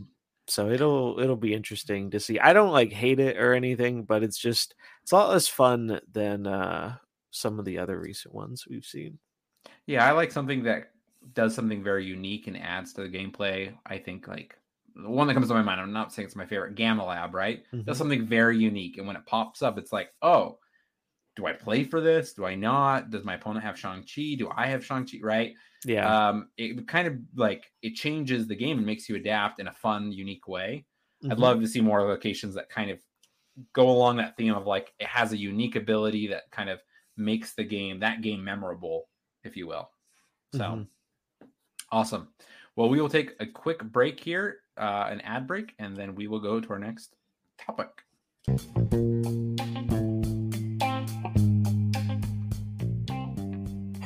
[0.49, 2.39] So it'll it'll be interesting to see.
[2.39, 5.99] I don't like hate it or anything, but it's just it's a lot less fun
[6.12, 6.95] than uh,
[7.31, 9.19] some of the other recent ones we've seen.
[9.85, 10.91] Yeah, I like something that
[11.33, 13.73] does something very unique and adds to the gameplay.
[13.85, 14.57] I think like
[14.95, 17.33] the one that comes to my mind, I'm not saying it's my favorite, Gamma Lab,
[17.33, 17.63] right?
[17.73, 17.83] Mm-hmm.
[17.83, 18.97] Does something very unique.
[18.97, 20.57] And when it pops up, it's like, oh,
[21.35, 22.33] do I play for this?
[22.33, 23.12] Do I not?
[23.12, 24.35] Does my opponent have Shang-Chi?
[24.38, 25.19] Do I have Shang-Chi?
[25.21, 25.53] Right.
[25.86, 26.30] Yeah.
[26.30, 29.74] Um, it kind of like it changes the game and makes you adapt in a
[29.74, 30.86] fun, unique way.
[31.24, 31.32] Mm-hmm.
[31.32, 33.00] I'd love to see more locations that kind of
[33.74, 36.80] go along that theme of like it has a unique ability that kind of
[37.18, 39.08] makes the game that game memorable,
[39.44, 39.89] if you will.
[40.54, 41.48] So mm-hmm.
[41.92, 42.30] awesome.
[42.76, 46.28] Well, we will take a quick break here, uh, an ad break, and then we
[46.28, 47.15] will go to our next
[47.58, 47.89] topic.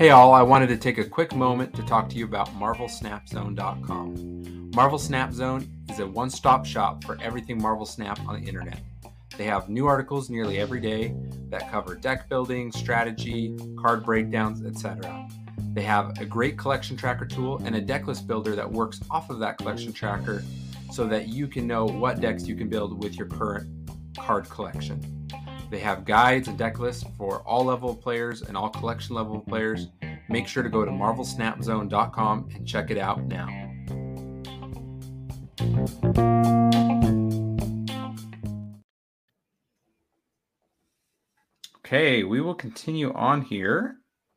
[0.04, 4.72] Hey, all, I wanted to take a quick moment to talk to you about MarvelSnapZone.com.
[4.76, 8.82] Marvel Snap Zone is a one stop shop for everything Marvel Snap on the internet.
[9.38, 11.16] They have new articles nearly every day
[11.48, 15.26] that cover deck building, strategy, card breakdowns, etc.
[15.72, 19.40] They have a great collection tracker tool and a decklist builder that works off of
[19.40, 20.44] that collection tracker
[20.92, 23.70] so that you can know what decks you can build with your current
[24.20, 25.13] card collection.
[25.74, 29.88] They have guides and deck lists for all level players and all collection level players.
[30.30, 33.48] Make sure to go to marvelsnapzone.com and check it out now.
[41.78, 43.96] Okay, we will continue on here.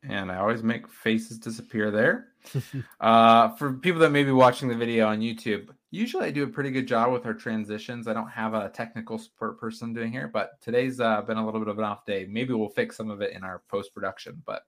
[0.08, 2.28] And I always make faces disappear there.
[3.00, 6.48] uh, for people that may be watching the video on YouTube, usually I do a
[6.48, 8.06] pretty good job with our transitions.
[8.06, 11.60] I don't have a technical support person doing here, but today's uh, been a little
[11.60, 12.26] bit of an off day.
[12.28, 14.42] Maybe we'll fix some of it in our post production.
[14.44, 14.62] But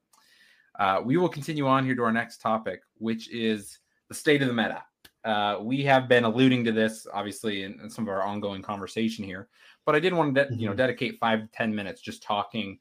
[0.79, 4.47] uh, we will continue on here to our next topic, which is the state of
[4.47, 4.83] the meta.
[5.23, 9.23] Uh, we have been alluding to this, obviously, in, in, some of our ongoing conversation
[9.23, 9.49] here.
[9.85, 10.77] But I did want to, de- you know, mm-hmm.
[10.77, 12.79] dedicate five to ten minutes just talking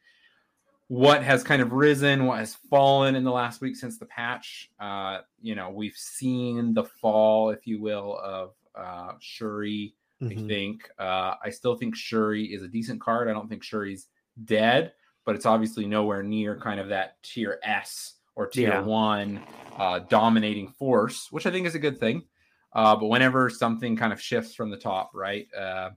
[0.89, 4.71] what has kind of risen, what has fallen in the last week since the patch.
[4.81, 9.95] Uh, you know, we've seen the fall, if you will, of uh, Shuri.
[10.23, 10.45] Mm-hmm.
[10.45, 13.29] I think uh, I still think Shuri is a decent card.
[13.29, 14.09] I don't think Shuri's
[14.45, 14.93] dead,
[15.25, 18.81] but it's obviously nowhere near kind of that tier S or tier yeah.
[18.81, 19.41] one
[19.77, 22.25] uh, dominating force, which I think is a good thing.
[22.73, 25.47] Uh, but whenever something kind of shifts from the top, right?
[25.55, 25.91] Uh,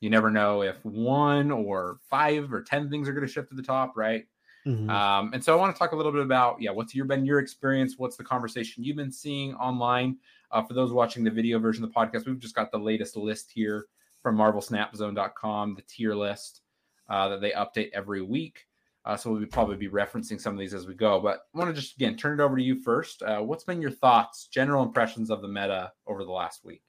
[0.00, 3.54] you never know if one or five or ten things are going to shift to
[3.54, 4.24] the top, right?
[4.66, 4.88] Mm-hmm.
[4.90, 7.24] Um, and so I want to talk a little bit about, yeah, what's your been
[7.24, 7.94] your experience?
[7.98, 10.18] What's the conversation you've been seeing online?
[10.50, 13.16] Uh, for those watching the video version of the podcast, we've just got the latest
[13.16, 13.86] list here
[14.22, 16.60] from MarvelSnapZone.com, the tier list
[17.08, 18.66] uh, that they update every week.
[19.04, 21.18] Uh, so we'll probably be referencing some of these as we go.
[21.18, 23.22] But I want to just again turn it over to you first.
[23.22, 26.82] Uh, what's been your thoughts, general impressions of the meta over the last week?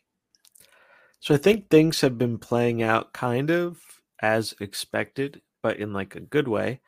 [1.20, 3.82] So I think things have been playing out kind of
[4.22, 6.82] as expected, but in like a good way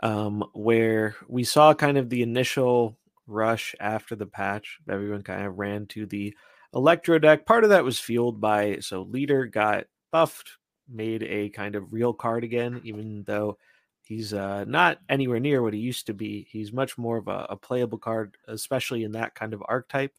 [0.00, 4.78] um, where we saw kind of the initial rush after the patch.
[4.88, 6.34] Everyone kind of ran to the
[6.74, 7.46] Electro deck.
[7.46, 10.58] Part of that was fueled by so leader got buffed,
[10.88, 13.56] made a kind of real card again, even though
[14.02, 16.46] he's uh, not anywhere near what he used to be.
[16.50, 20.12] He's much more of a, a playable card, especially in that kind of archetype.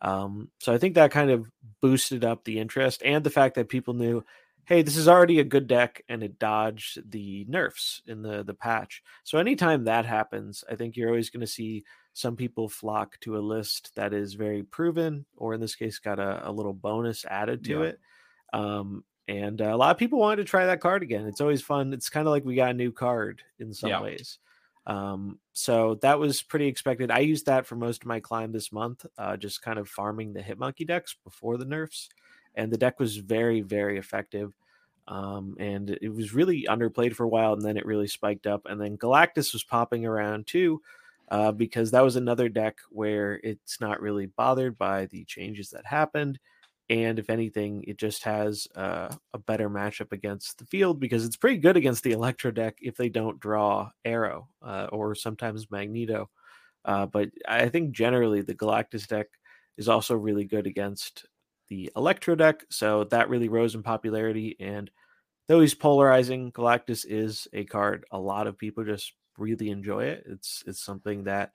[0.00, 1.46] Um, so I think that kind of
[1.80, 4.24] boosted up the interest and the fact that people knew
[4.64, 8.54] hey, this is already a good deck and it dodged the nerfs in the the
[8.54, 9.02] patch.
[9.24, 13.36] So anytime that happens, I think you're always going to see some people flock to
[13.36, 17.24] a list that is very proven, or in this case, got a, a little bonus
[17.24, 17.82] added to yeah.
[17.82, 18.00] it.
[18.52, 21.26] Um, and uh, a lot of people wanted to try that card again.
[21.26, 21.92] It's always fun.
[21.92, 24.02] It's kind of like we got a new card in some yeah.
[24.02, 24.38] ways.
[24.86, 27.10] Um, so that was pretty expected.
[27.10, 30.32] I used that for most of my climb this month, uh, just kind of farming
[30.32, 32.08] the Hitmonkey decks before the nerfs
[32.54, 34.54] and the deck was very very effective
[35.08, 38.62] um, and it was really underplayed for a while and then it really spiked up
[38.66, 40.80] and then galactus was popping around too
[41.30, 45.86] uh, because that was another deck where it's not really bothered by the changes that
[45.86, 46.38] happened
[46.88, 51.36] and if anything it just has uh, a better matchup against the field because it's
[51.36, 56.28] pretty good against the electro deck if they don't draw Aero uh, or sometimes magneto
[56.84, 59.28] uh, but i think generally the galactus deck
[59.76, 61.26] is also really good against
[61.70, 64.56] the Electro deck, so that really rose in popularity.
[64.60, 64.90] And
[65.48, 70.24] though he's polarizing, Galactus is a card a lot of people just really enjoy it.
[70.26, 71.52] It's it's something that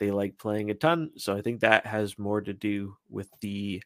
[0.00, 1.10] they like playing a ton.
[1.16, 3.82] So I think that has more to do with the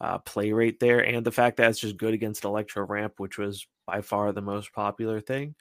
[0.00, 3.38] uh, play rate there and the fact that it's just good against Electro Ramp, which
[3.38, 5.54] was by far the most popular thing.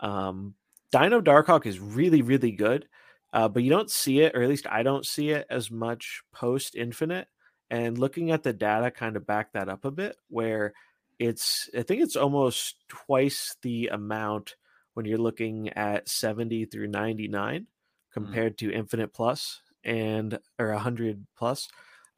[0.00, 0.54] Um,
[0.92, 2.88] Dino Darkhawk is really, really good,
[3.32, 6.22] uh, but you don't see it, or at least I don't see it as much
[6.32, 7.28] post Infinite.
[7.70, 10.72] And looking at the data kind of back that up a bit, where
[11.18, 14.56] it's, I think it's almost twice the amount
[14.94, 17.66] when you're looking at 70 through 99 mm.
[18.12, 18.58] compared mm.
[18.58, 21.68] to Infinite Plus and or 100 plus.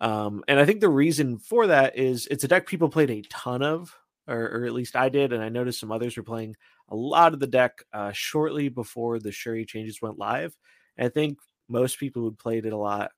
[0.01, 3.23] Um, and I think the reason for that is it's a deck people played a
[3.23, 3.95] ton of,
[4.27, 6.55] or, or, at least I did, and I noticed some others were playing
[6.89, 10.57] a lot of the deck uh, shortly before the Shuri changes went live.
[10.97, 13.11] And I think most people who played it a lot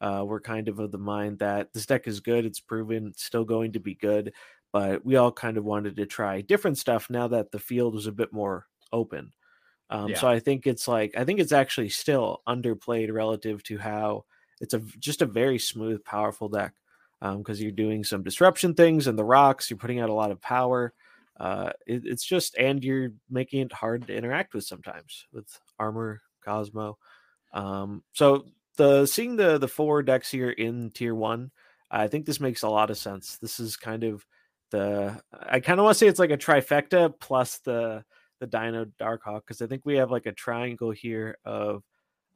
[0.00, 2.46] uh, we're kind of of the mind that this deck is good.
[2.46, 4.32] It's proven it's still going to be good,
[4.72, 8.06] but we all kind of wanted to try different stuff now that the field was
[8.06, 9.32] a bit more open.
[9.90, 10.18] Um, yeah.
[10.18, 14.24] So I think it's like I think it's actually still underplayed relative to how
[14.60, 16.74] it's a just a very smooth, powerful deck
[17.20, 19.70] because um, you're doing some disruption things and the rocks.
[19.70, 20.92] You're putting out a lot of power.
[21.38, 26.20] Uh, it, it's just and you're making it hard to interact with sometimes with armor,
[26.44, 26.98] Cosmo.
[27.52, 28.46] Um, so
[28.78, 31.50] the seeing the the four decks here in tier one,
[31.90, 33.36] I think this makes a lot of sense.
[33.36, 34.24] This is kind of
[34.70, 38.04] the I kind of want to say it's like a trifecta plus the
[38.40, 41.82] the Dino Darkhawk because I think we have like a triangle here of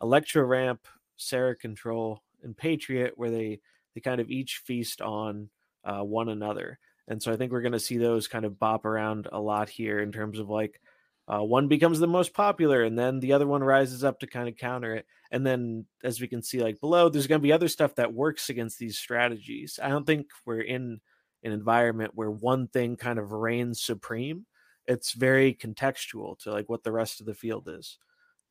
[0.02, 3.60] Electro Ramp, Sera Control, and Patriot where they
[3.94, 5.48] they kind of each feast on
[5.84, 6.78] uh, one another.
[7.08, 9.68] And so I think we're going to see those kind of bop around a lot
[9.68, 10.80] here in terms of like
[11.28, 14.48] uh, one becomes the most popular and then the other one rises up to kind
[14.48, 15.06] of counter it.
[15.30, 18.12] And then as we can see like below, there's going to be other stuff that
[18.12, 19.78] works against these strategies.
[19.82, 21.00] I don't think we're in
[21.44, 24.46] an environment where one thing kind of reigns supreme.
[24.86, 27.98] It's very contextual to like what the rest of the field is.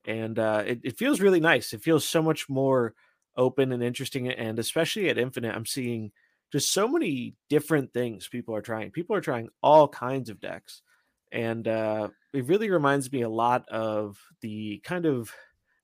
[0.05, 1.73] And uh, it, it feels really nice.
[1.73, 2.95] It feels so much more
[3.35, 4.29] open and interesting.
[4.29, 6.11] And especially at Infinite, I'm seeing
[6.51, 8.91] just so many different things people are trying.
[8.91, 10.81] People are trying all kinds of decks.
[11.31, 15.31] And uh, it really reminds me a lot of the kind of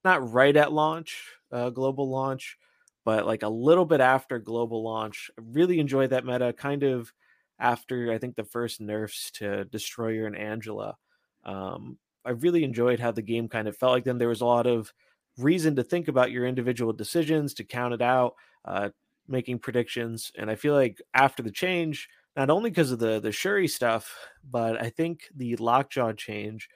[0.04, 2.58] not right at launch, uh, global launch,
[3.06, 5.32] but like a little bit after global launch.
[5.38, 7.14] I really enjoyed that meta kind of
[7.60, 10.98] after I think the first nerfs to Destroyer and Angela.
[11.44, 14.46] Um, I really enjoyed how the game kind of felt like then there was a
[14.46, 14.94] lot of
[15.38, 18.90] reason to think about your individual decisions, to count it out, uh,
[19.28, 20.32] making predictions.
[20.38, 24.16] And I feel like after the change, not only because of the the Shuri stuff,
[24.50, 26.70] but I think the Lockjaw change,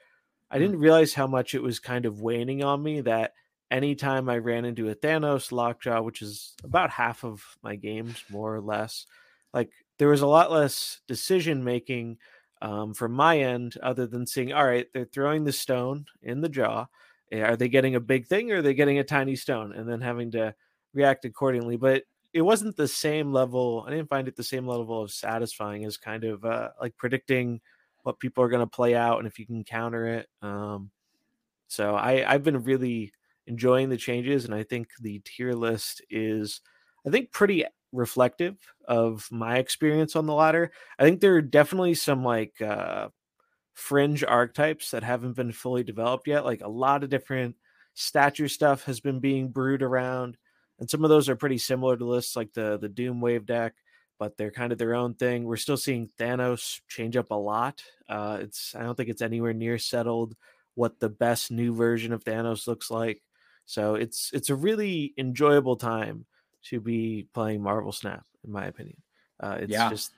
[0.50, 0.60] I mm.
[0.60, 3.32] didn't realize how much it was kind of waning on me that
[3.70, 8.54] anytime I ran into a Thanos Lockjaw, which is about half of my games, more
[8.54, 9.06] or less,
[9.54, 12.18] like there was a lot less decision making
[12.60, 16.48] um, from my end, other than seeing, all right, they're throwing the stone in the
[16.48, 16.86] jaw.
[17.30, 19.72] Eh, are they getting a big thing or are they getting a tiny stone?
[19.72, 20.54] And then having to
[20.94, 21.76] react accordingly.
[21.76, 23.84] But it wasn't the same level.
[23.86, 27.60] I didn't find it the same level of satisfying as kind of uh, like predicting
[28.02, 30.28] what people are going to play out and if you can counter it.
[30.40, 30.90] Um,
[31.68, 33.12] so I, I've been really
[33.46, 36.60] enjoying the changes, and I think the tier list is,
[37.06, 40.72] I think, pretty reflective of my experience on the ladder.
[40.98, 43.08] I think there are definitely some like uh,
[43.74, 46.44] fringe archetypes that haven't been fully developed yet.
[46.44, 47.56] Like a lot of different
[47.94, 50.36] statue stuff has been being brewed around
[50.82, 53.74] and some of those are pretty similar to lists like the the Doom Wave deck,
[54.18, 55.44] but they're kind of their own thing.
[55.44, 57.84] We're still seeing Thanos change up a lot.
[58.08, 60.34] Uh, it's I don't think it's anywhere near settled
[60.74, 63.22] what the best new version of Thanos looks like.
[63.64, 66.26] So it's it's a really enjoyable time
[66.64, 68.96] to be playing Marvel Snap, in my opinion.
[69.38, 69.88] Uh, it's yeah.
[69.88, 70.12] just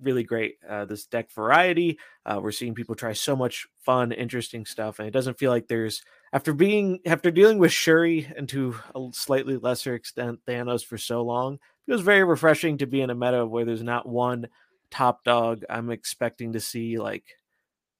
[0.00, 0.56] really great.
[0.68, 5.08] Uh, this deck variety, uh, we're seeing people try so much fun, interesting stuff, and
[5.08, 6.02] it doesn't feel like there's
[6.32, 11.22] after being after dealing with Shuri and to a slightly lesser extent Thanos for so
[11.22, 11.58] long.
[11.86, 14.48] It was very refreshing to be in a meta where there's not one
[14.90, 17.24] top dog I'm expecting to see like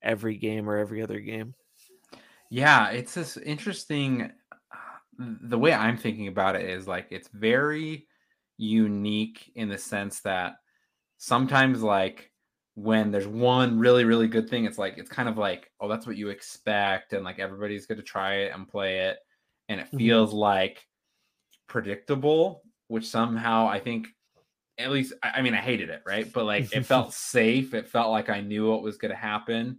[0.02, 1.54] every game or every other game.
[2.50, 4.30] Yeah, it's this interesting.
[5.18, 8.06] The way I'm thinking about it is like it's very
[8.56, 10.54] unique in the sense that
[11.18, 12.30] sometimes like
[12.74, 16.06] when there's one really really good thing it's like it's kind of like oh that's
[16.06, 19.18] what you expect and like everybody's going to try it and play it
[19.68, 19.98] and it mm-hmm.
[19.98, 20.38] feels mm-hmm.
[20.38, 20.84] like
[21.68, 24.08] predictable which somehow i think
[24.78, 28.10] at least I, mean i hated it right but like it felt safe it felt
[28.10, 29.78] like i knew what was going to happen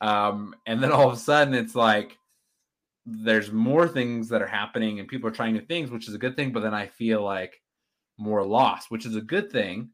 [0.00, 2.16] um and then all of a sudden it's like
[3.06, 6.18] there's more things that are happening and people are trying new things which is a
[6.18, 7.60] good thing but then i feel like
[8.18, 9.88] more lost which is a good thing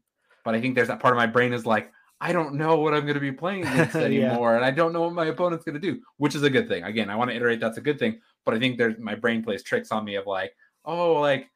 [0.45, 2.93] but I think there's that part of my brain is like, I don't know what
[2.93, 4.57] I'm going to be playing against anymore, yeah.
[4.57, 6.83] and I don't know what my opponent's going to do, which is a good thing.
[6.83, 9.43] Again, I want to iterate that's a good thing, but I think there's my brain
[9.43, 10.55] plays tricks on me of like,
[10.85, 11.49] oh, like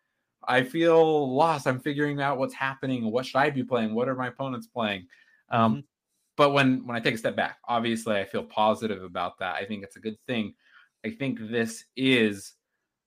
[0.45, 1.67] I feel lost.
[1.67, 3.09] I'm figuring out what's happening.
[3.09, 3.93] What should I be playing?
[3.93, 5.07] What are my opponents playing?
[5.49, 5.79] Um, mm-hmm.
[6.35, 9.55] But when when I take a step back, obviously I feel positive about that.
[9.55, 10.53] I think it's a good thing.
[11.05, 12.53] I think this is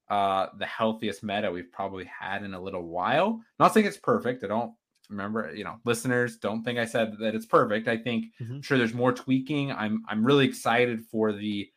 [0.09, 3.41] uh, the healthiest meta we've probably had in a little while.
[3.59, 4.45] Not saying it's perfect.
[4.45, 4.73] I don't
[5.13, 7.87] remember you know listeners don't think i said that it's perfect.
[7.87, 8.55] I think mm-hmm.
[8.55, 9.71] I'm sure there's more tweaking.
[9.73, 11.69] I'm i'm really excited for the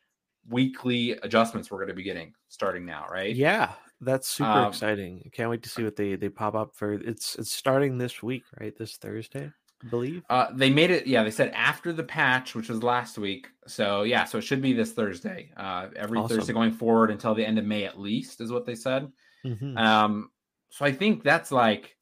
[0.48, 3.34] weekly adjustments we're going to be getting starting now right?
[3.34, 5.30] Yeah that's super um, exciting.
[5.32, 8.42] Can't wait to see what they they pop up for it's it's starting this week
[8.60, 8.76] right?
[8.76, 9.50] This thursday
[9.84, 10.22] I believe?
[10.28, 13.48] Uh they made it yeah they said after the patch which was last week.
[13.66, 15.50] So yeah so it should be this thursday.
[15.56, 16.38] Uh every awesome.
[16.38, 19.10] thursday going forward until the end of may at least is what they said.
[19.44, 19.76] Mm-hmm.
[19.78, 20.30] um
[20.70, 21.95] so i think that's like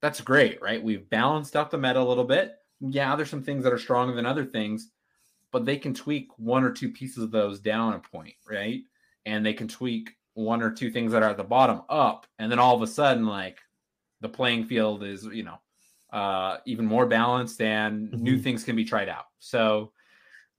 [0.00, 0.82] that's great, right?
[0.82, 2.56] We've balanced out the meta a little bit.
[2.80, 4.90] Yeah, there's some things that are stronger than other things,
[5.52, 8.80] but they can tweak one or two pieces of those down a point, right?
[9.26, 12.50] And they can tweak one or two things that are at the bottom up, and
[12.50, 13.58] then all of a sudden, like
[14.20, 15.58] the playing field is, you know,
[16.12, 18.22] uh, even more balanced, and mm-hmm.
[18.22, 19.26] new things can be tried out.
[19.38, 19.92] So,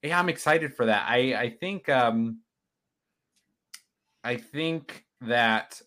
[0.02, 1.06] yeah, I'm excited for that.
[1.08, 2.38] I I think um,
[4.22, 5.80] I think that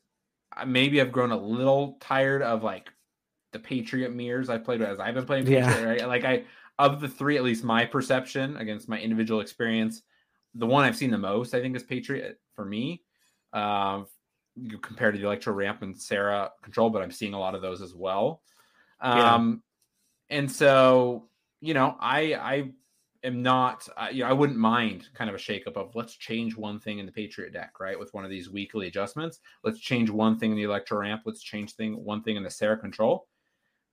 [0.56, 2.89] uh, maybe I've grown a little tired of like
[3.56, 5.84] the Patriot mirrors I played with as I've been playing Patriot, yeah.
[5.84, 6.08] right?
[6.08, 6.43] Like I
[6.78, 10.01] of the three, at least my perception against my individual experience,
[10.53, 13.01] the one I've seen the most, I think, is Patriot for me.
[13.53, 14.08] Um,
[14.82, 17.82] compared to the Electro Ramp and Sera Control, but I'm seeing a lot of those
[17.82, 18.41] as well.
[19.01, 19.64] Um,
[20.30, 21.30] and so
[21.62, 22.72] you know, I I
[23.24, 26.56] am not, uh, you know, I wouldn't mind kind of a shakeup of let's change
[26.56, 27.99] one thing in the Patriot deck, right?
[27.99, 31.41] With one of these weekly adjustments, let's change one thing in the Electro Ramp, let's
[31.41, 33.28] change thing one thing in the Sera Control,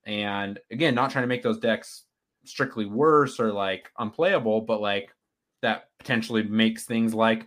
[0.07, 2.05] and again, not trying to make those decks
[2.44, 5.14] strictly worse or like unplayable, but like
[5.62, 7.46] that potentially makes things like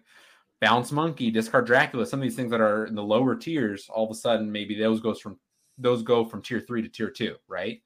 [0.62, 4.06] bounce monkey, discard Dracula, some of these things that are in the lower tiers, all
[4.06, 5.38] of a sudden maybe those goes from
[5.78, 7.82] those go from tier three to tier two, right?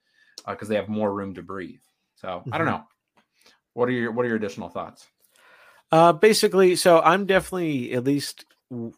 [0.48, 1.82] Because uh, they have more room to breathe.
[2.16, 2.54] So mm-hmm.
[2.54, 2.78] I don't mm-hmm.
[2.78, 2.84] know.
[3.74, 5.08] What are your what are your additional thoughts?
[5.92, 8.46] Uh, basically, so I'm definitely at least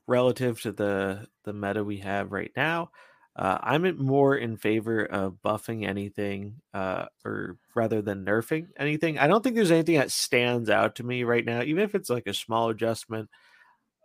[0.07, 2.91] relative to the the meta we have right now.
[3.35, 9.17] Uh, I'm more in favor of buffing anything, uh, or rather than nerfing anything.
[9.17, 12.09] I don't think there's anything that stands out to me right now, even if it's
[12.09, 13.29] like a small adjustment.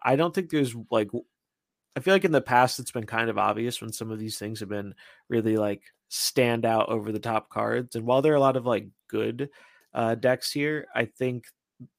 [0.03, 1.11] I don't think there's like,
[1.97, 4.39] I feel like in the past it's been kind of obvious when some of these
[4.39, 4.95] things have been
[5.29, 7.97] really like stand out over the top cards.
[7.97, 9.51] And while there are a lot of like good
[9.93, 11.47] uh, decks here, I think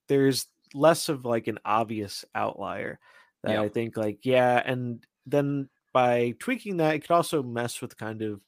[0.07, 2.99] there's less of like an obvious outlier
[3.43, 3.61] that yeah.
[3.61, 8.21] I think like yeah, and then by tweaking that, it could also mess with kind
[8.21, 8.39] of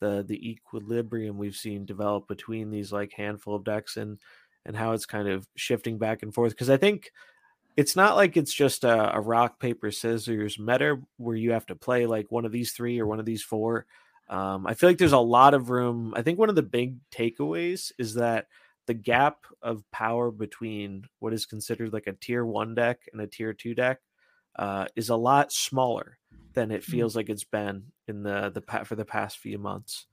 [0.00, 4.20] the the equilibrium we've seen develop between these like handful of decks and
[4.64, 7.10] and how it's kind of shifting back and forth because I think
[7.76, 11.74] it's not like it's just a, a, rock paper scissors meta where you have to
[11.74, 13.86] play like one of these three or one of these four.
[14.28, 16.14] Um, I feel like there's a lot of room.
[16.14, 18.46] I think one of the big takeaways is that
[18.86, 23.26] the gap of power between what is considered like a tier one deck and a
[23.26, 23.98] tier two deck
[24.56, 26.18] uh, is a lot smaller
[26.54, 26.92] than it mm-hmm.
[26.92, 27.18] feels mm-hmm.
[27.18, 30.06] like it's been in the the for the past few months,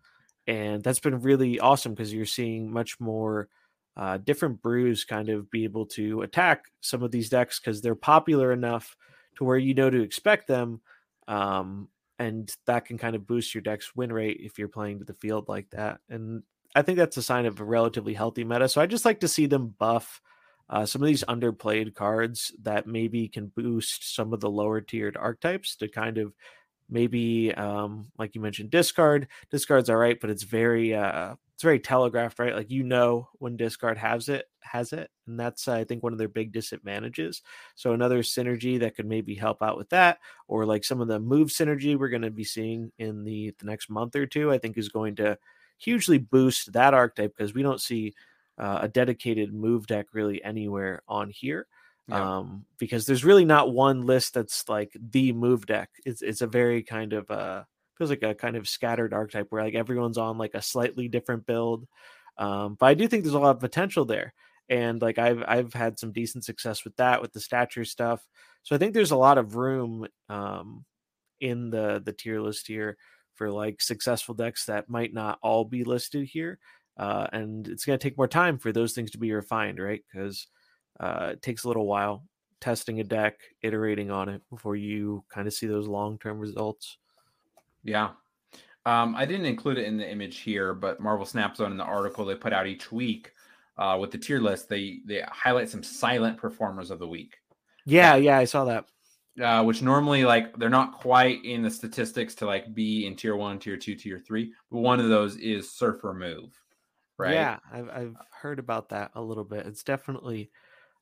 [0.48, 3.50] and that's been really awesome because you're seeing much more
[3.98, 7.96] uh, different brews kind of be able to attack some of these decks because they're
[7.96, 8.96] popular enough
[9.36, 10.82] to where you know to expect them.
[11.28, 15.06] Um, and that can kind of boost your deck's win rate if you're playing to
[15.06, 16.00] the field like that.
[16.10, 16.44] And
[16.76, 18.70] I think that's a sign of a relatively healthy meta.
[18.70, 20.22] So I just like to see them buff
[20.70, 25.18] uh, some of these underplayed cards that maybe can boost some of the lower tiered
[25.18, 26.34] archetypes to kind of
[26.90, 29.28] maybe um, like you mentioned discard.
[29.52, 32.56] Discard's all right but it's very uh it's very telegraphed right?
[32.56, 36.14] Like you know when discard has it has it and that's uh, i think one
[36.14, 37.42] of their big disadvantages.
[37.76, 41.20] So another synergy that could maybe help out with that or like some of the
[41.20, 44.58] move synergy we're going to be seeing in the the next month or two i
[44.58, 45.38] think is going to
[45.78, 48.14] hugely boost that archetype because we don't see
[48.60, 51.68] uh, a dedicated move deck really anywhere on here.
[52.08, 52.38] Yeah.
[52.40, 55.90] Um, because there's really not one list that's like the move deck.
[56.06, 57.64] It's it's a very kind of uh
[57.98, 61.46] feels like a kind of scattered archetype where like everyone's on like a slightly different
[61.46, 61.88] build.
[62.38, 64.34] Um, but I do think there's a lot of potential there.
[64.70, 68.28] And like I've I've had some decent success with that with the stature stuff.
[68.64, 70.86] So I think there's a lot of room um
[71.40, 72.98] in the the tier list here
[73.36, 76.60] for like successful decks that might not all be listed here.
[77.00, 80.04] Uh, and it's going to take more time for those things to be refined, right?
[80.12, 80.48] Because
[81.00, 82.24] uh, it takes a little while
[82.60, 86.98] testing a deck, iterating on it before you kind of see those long term results.
[87.84, 88.10] Yeah.
[88.86, 91.84] Um, I didn't include it in the image here, but Marvel Snap Zone in the
[91.84, 93.32] article they put out each week
[93.78, 97.38] uh, with the tier list, they they highlight some silent performers of the week.
[97.86, 98.86] Yeah, yeah, I saw that
[99.42, 103.36] uh, which normally like they're not quite in the statistics to like be in tier
[103.36, 104.54] one, tier two, tier three.
[104.72, 106.52] But one of those is Surfer Move,
[107.20, 107.34] right?
[107.34, 109.66] Yeah, I've I've heard about that a little bit.
[109.66, 110.50] It's definitely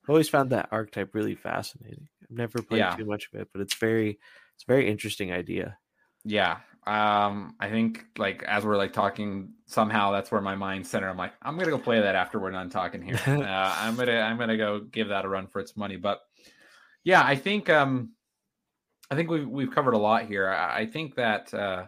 [0.03, 2.07] I've always found that archetype really fascinating.
[2.23, 2.95] I've never played yeah.
[2.95, 4.19] too much of it, but it's very
[4.55, 5.77] it's a very interesting idea.
[6.25, 6.57] Yeah.
[6.85, 11.09] Um, I think like as we're like talking, somehow that's where my mind center.
[11.09, 13.19] I'm like, I'm gonna go play that after we're done talking here.
[13.27, 15.97] uh, I'm gonna I'm gonna go give that a run for its money.
[15.97, 16.19] But
[17.03, 18.11] yeah, I think um
[19.09, 20.49] I think we've we've covered a lot here.
[20.49, 21.87] I, I think that uh,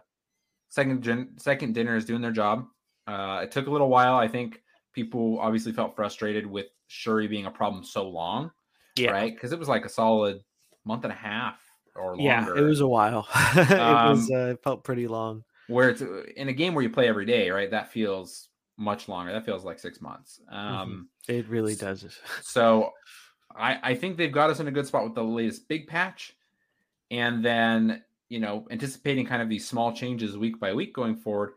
[0.70, 2.66] second gen, second dinner is doing their job.
[3.10, 4.16] Uh, it took a little while.
[4.16, 4.62] I think
[4.94, 8.52] people obviously felt frustrated with Shuri being a problem so long,
[8.96, 9.12] yeah.
[9.12, 9.34] right?
[9.34, 10.42] Because it was like a solid
[10.86, 11.60] month and a half
[11.96, 12.24] or longer.
[12.24, 13.28] Yeah, it was a while.
[13.56, 15.44] it um, was uh, it felt pretty long.
[15.68, 17.70] Where it's in a game where you play every day, right?
[17.70, 19.32] That feels much longer.
[19.32, 20.40] That feels like six months.
[20.52, 20.56] Mm-hmm.
[20.56, 21.32] Um, mm-hmm.
[21.32, 22.06] It really does.
[22.42, 22.92] so,
[23.56, 26.36] I I think they've got us in a good spot with the latest big patch
[27.12, 31.52] and then you know anticipating kind of these small changes week by week going forward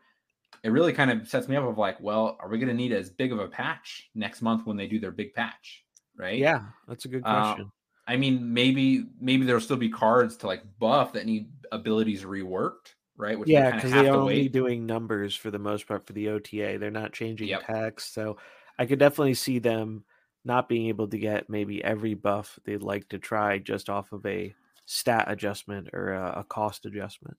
[0.63, 2.93] it really kind of sets me up of like well are we going to need
[2.93, 5.85] as big of a patch next month when they do their big patch
[6.17, 7.73] right yeah that's a good uh, question
[8.07, 12.95] i mean maybe maybe there'll still be cards to like buff that need abilities reworked
[13.17, 14.53] right Which yeah because they are only wait.
[14.53, 17.67] doing numbers for the most part for the ota they're not changing yep.
[17.67, 18.37] text so
[18.79, 20.05] i could definitely see them
[20.45, 24.25] not being able to get maybe every buff they'd like to try just off of
[24.27, 24.55] a
[24.87, 27.37] stat adjustment or a, a cost adjustment.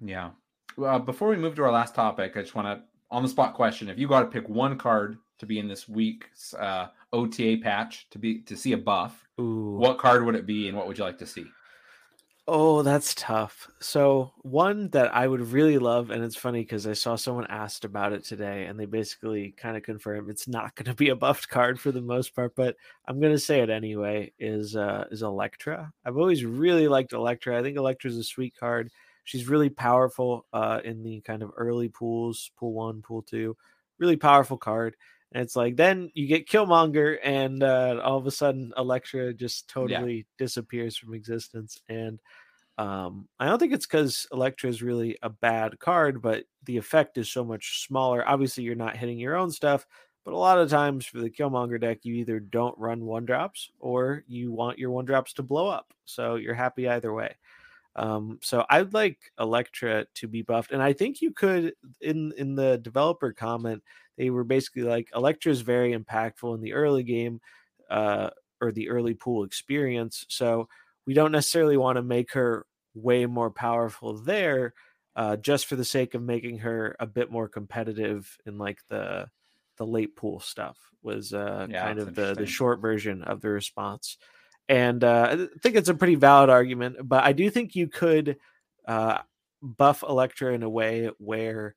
[0.00, 0.30] Yeah.
[0.76, 3.54] Well, before we move to our last topic, I just want to on the spot
[3.54, 7.58] question: If you got to pick one card to be in this week's uh, OTA
[7.62, 9.76] patch to be to see a buff, Ooh.
[9.78, 11.46] what card would it be, and what would you like to see?
[12.52, 13.70] Oh, that's tough.
[13.78, 17.84] So, one that I would really love, and it's funny because I saw someone asked
[17.84, 21.14] about it today, and they basically kind of confirmed it's not going to be a
[21.14, 22.74] buffed card for the most part, but
[23.06, 24.32] I'm going to say it anyway.
[24.40, 25.92] Is uh, is Elektra?
[26.04, 27.56] I've always really liked Elektra.
[27.56, 28.90] I think Elektra is a sweet card.
[29.30, 33.56] She's really powerful uh, in the kind of early pools, pool one, pool two.
[34.00, 34.96] Really powerful card.
[35.30, 39.68] And it's like then you get Killmonger, and uh, all of a sudden Elektra just
[39.68, 40.22] totally yeah.
[40.36, 41.80] disappears from existence.
[41.88, 42.18] And
[42.76, 47.16] um, I don't think it's because Elektra is really a bad card, but the effect
[47.16, 48.28] is so much smaller.
[48.28, 49.86] Obviously, you're not hitting your own stuff,
[50.24, 53.70] but a lot of times for the Killmonger deck, you either don't run one drops
[53.78, 55.94] or you want your one drops to blow up.
[56.04, 57.36] So you're happy either way.
[57.96, 62.54] Um, so I'd like Elektra to be buffed, and I think you could in in
[62.54, 63.82] the developer comment
[64.16, 67.40] they were basically like Elektra is very impactful in the early game,
[67.90, 68.30] uh,
[68.60, 70.26] or the early pool experience.
[70.28, 70.68] So
[71.06, 74.74] we don't necessarily want to make her way more powerful there,
[75.16, 79.28] uh, just for the sake of making her a bit more competitive in like the
[79.78, 83.48] the late pool stuff was uh, yeah, kind of the the short version of the
[83.48, 84.18] response
[84.68, 86.96] and uh, I think it's a pretty valid argument.
[87.02, 88.36] But I do think you could
[88.86, 89.18] uh,
[89.62, 91.74] buff Elektra in a way where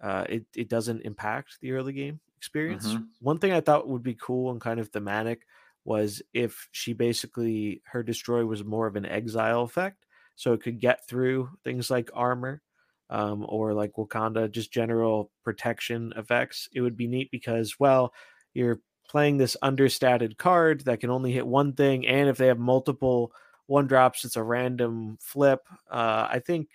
[0.00, 2.86] uh, it it doesn't impact the early game experience.
[2.86, 3.04] Mm-hmm.
[3.20, 5.46] One thing I thought would be cool and kind of thematic
[5.84, 10.80] was if she basically her destroy was more of an exile effect, so it could
[10.80, 12.62] get through things like armor.
[13.08, 16.68] Um, or like Wakanda, just general protection effects.
[16.74, 18.12] It would be neat because, well,
[18.52, 22.58] you're playing this understated card that can only hit one thing, and if they have
[22.58, 23.32] multiple
[23.66, 25.66] one drops, it's a random flip.
[25.90, 26.68] Uh, I think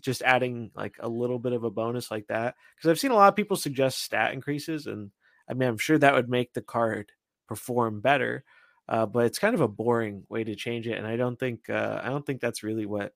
[0.00, 3.16] just adding like a little bit of a bonus like that because I've seen a
[3.16, 5.10] lot of people suggest stat increases, and
[5.48, 7.12] I mean I'm sure that would make the card
[7.48, 8.44] perform better.
[8.88, 11.70] Uh, but it's kind of a boring way to change it, and I don't think
[11.70, 13.14] uh, I don't think that's really what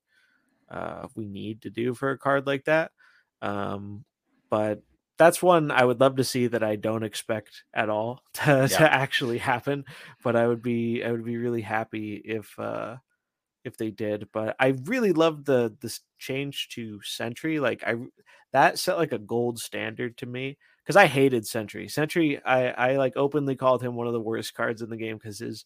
[0.68, 2.92] uh, we need to do for a card like that.
[3.42, 4.04] Um,
[4.50, 4.82] but
[5.16, 8.66] that's one I would love to see that I don't expect at all to, yeah.
[8.66, 9.84] to actually happen.
[10.22, 12.96] But I would be I would be really happy if uh
[13.64, 14.28] if they did.
[14.32, 17.60] But I really love the this change to Sentry.
[17.60, 17.94] Like I
[18.52, 21.88] that set like a gold standard to me because I hated Sentry.
[21.88, 25.16] Sentry I I like openly called him one of the worst cards in the game
[25.16, 25.64] because his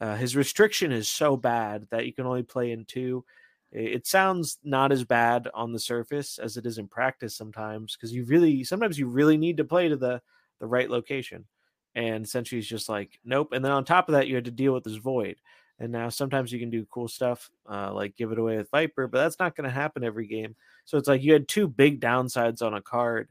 [0.00, 3.24] uh, his restriction is so bad that you can only play in two
[3.72, 8.12] it sounds not as bad on the surface as it is in practice sometimes because
[8.12, 10.20] you really sometimes you really need to play to the
[10.60, 11.46] the right location.
[11.94, 14.72] And Sentry's just like nope and then on top of that you had to deal
[14.72, 15.36] with this void.
[15.78, 19.06] And now sometimes you can do cool stuff uh, like give it away with viper
[19.06, 20.56] but that's not going to happen every game.
[20.84, 23.28] So it's like you had two big downsides on a card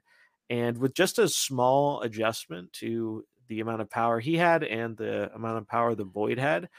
[0.50, 5.34] and with just a small adjustment to the amount of power he had and the
[5.34, 6.70] amount of power the void had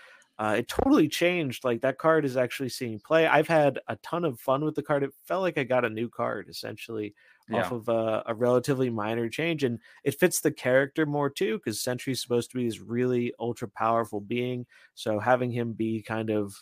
[0.41, 1.65] uh, it totally changed.
[1.65, 3.27] Like that card is actually seeing play.
[3.27, 5.03] I've had a ton of fun with the card.
[5.03, 7.15] It felt like I got a new card essentially
[7.51, 7.59] yeah.
[7.59, 11.83] off of a, a, relatively minor change, and it fits the character more too because
[11.83, 14.65] Sentry's supposed to be this really ultra powerful being.
[14.95, 16.55] So having him be kind of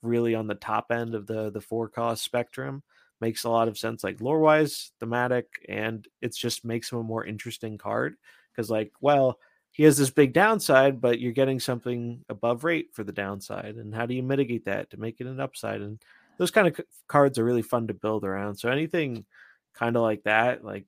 [0.00, 2.82] really on the top end of the the four cost spectrum
[3.20, 7.02] makes a lot of sense, like lore wise, thematic, and it just makes him a
[7.02, 8.16] more interesting card
[8.50, 9.38] because like well
[9.76, 13.76] he has this big downside, but you're getting something above rate for the downside.
[13.76, 15.82] And how do you mitigate that to make it an upside?
[15.82, 16.02] And
[16.38, 18.56] those kind of cards are really fun to build around.
[18.56, 19.26] So anything
[19.74, 20.86] kind of like that, like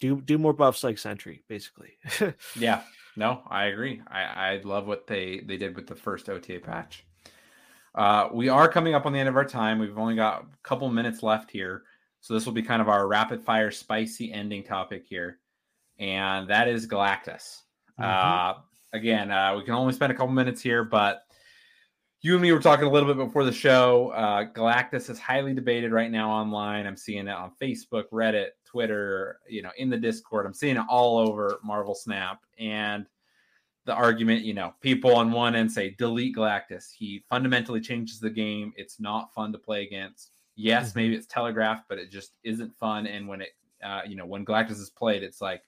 [0.00, 1.96] do do more buffs like Sentry, basically.
[2.58, 2.82] yeah,
[3.16, 4.02] no, I agree.
[4.06, 7.06] I I love what they they did with the first OTA patch.
[7.94, 9.78] Uh, we are coming up on the end of our time.
[9.78, 11.84] We've only got a couple minutes left here,
[12.20, 15.38] so this will be kind of our rapid fire, spicy ending topic here,
[15.98, 17.62] and that is Galactus.
[18.00, 18.58] Mm-hmm.
[18.58, 21.22] Uh, again, uh, we can only spend a couple minutes here, but
[22.20, 24.10] you and me were talking a little bit before the show.
[24.10, 26.86] Uh, Galactus is highly debated right now online.
[26.86, 30.44] I'm seeing it on Facebook, Reddit, Twitter, you know, in the Discord.
[30.44, 32.40] I'm seeing it all over Marvel Snap.
[32.58, 33.06] And
[33.84, 36.86] the argument, you know, people on one end say delete Galactus.
[36.92, 38.72] He fundamentally changes the game.
[38.76, 40.32] It's not fun to play against.
[40.56, 40.98] Yes, mm-hmm.
[40.98, 43.06] maybe it's telegraphed, but it just isn't fun.
[43.06, 43.50] And when it,
[43.82, 45.62] uh, you know, when Galactus is played, it's like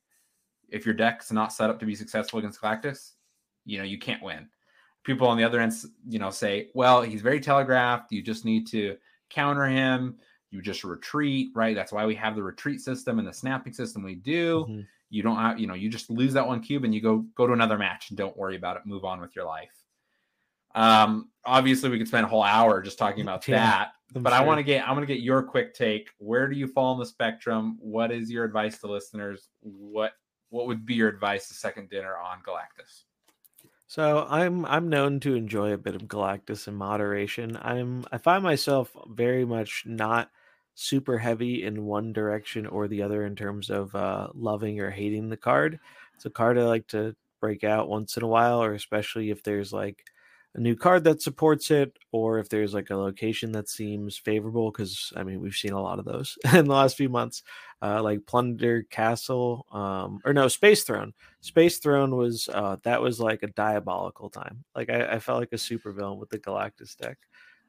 [0.73, 3.13] if your deck's not set up to be successful against Galactus,
[3.65, 4.49] you know, you can't win.
[5.05, 5.73] People on the other end,
[6.09, 8.13] you know, say, well, he's very telegraphed.
[8.13, 8.97] You just need to
[9.31, 10.17] counter him.
[10.51, 11.75] You just retreat, right?
[11.75, 14.67] That's why we have the retreat system and the snapping system we do.
[14.69, 14.81] Mm-hmm.
[15.09, 17.47] You don't have, you know, you just lose that one cube and you go go
[17.47, 18.83] to another match and don't worry about it.
[18.85, 19.85] Move on with your life.
[20.75, 23.89] Um, obviously, we could spend a whole hour just talking about yeah, that.
[24.15, 24.39] I'm but sure.
[24.39, 26.11] I want to get I want to get your quick take.
[26.19, 27.79] Where do you fall on the spectrum?
[27.81, 29.49] What is your advice to listeners?
[29.61, 30.13] What
[30.51, 33.05] what would be your advice to second dinner on Galactus?
[33.87, 37.59] So I'm I'm known to enjoy a bit of Galactus in moderation.
[37.61, 40.31] I'm I find myself very much not
[40.75, 45.29] super heavy in one direction or the other in terms of uh, loving or hating
[45.29, 45.81] the card.
[46.15, 49.43] It's a card I like to break out once in a while, or especially if
[49.43, 50.05] there's like
[50.55, 54.71] a new card that supports it, or if there's like a location that seems favorable.
[54.71, 57.43] Because I mean, we've seen a lot of those in the last few months,
[57.83, 61.13] uh, like Plunder Castle, um, or no, Space Throne.
[61.41, 64.65] Space Throne was uh, that was like a diabolical time.
[64.75, 67.19] Like I, I felt like a super villain with the Galactus deck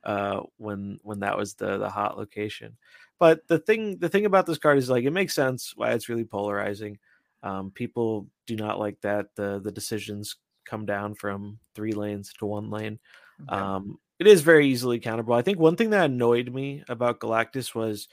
[0.03, 2.77] uh, when when that was the the hot location.
[3.19, 6.09] But the thing the thing about this card is like it makes sense why it's
[6.09, 6.97] really polarizing.
[7.43, 10.37] Um, people do not like that the the decisions
[10.71, 12.97] come down from three lanes to one lane.
[13.43, 13.61] Okay.
[13.61, 15.33] Um, it is very easily countable.
[15.33, 18.07] I think one thing that annoyed me about Galactus was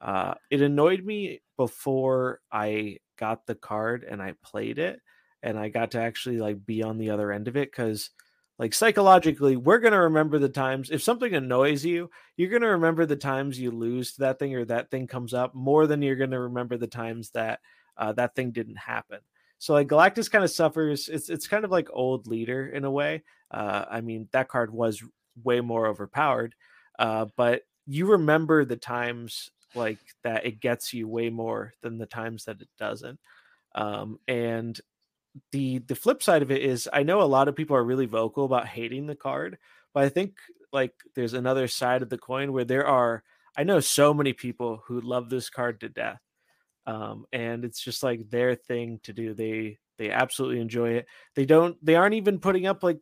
[0.00, 5.00] uh, it annoyed me before I got the card and I played it
[5.42, 8.10] and I got to actually like be on the other end of it because
[8.58, 12.68] like psychologically we're going to remember the times if something annoys you you're going to
[12.68, 16.02] remember the times you lose to that thing or that thing comes up more than
[16.02, 17.60] you're going to remember the times that
[17.96, 19.18] uh, that thing didn't happen
[19.64, 21.08] so like Galactus kind of suffers.
[21.08, 23.22] It's it's kind of like old leader in a way.
[23.50, 25.02] Uh, I mean that card was
[25.42, 26.54] way more overpowered,
[26.98, 32.04] uh, but you remember the times like that it gets you way more than the
[32.04, 33.18] times that it doesn't.
[33.74, 34.78] Um, and
[35.50, 38.04] the the flip side of it is I know a lot of people are really
[38.04, 39.56] vocal about hating the card,
[39.94, 40.34] but I think
[40.74, 43.22] like there's another side of the coin where there are
[43.56, 46.20] I know so many people who love this card to death
[46.86, 49.34] um, and it's just like their thing to do.
[49.34, 51.06] They they absolutely enjoy it.
[51.34, 52.98] They don't they aren't even putting up like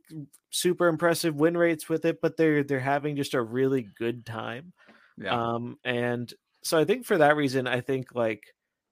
[0.50, 4.72] super impressive win rates with it, but they're they're having just a really good time.
[5.18, 5.54] Yeah.
[5.54, 8.42] Um, and so I think for that reason, I think like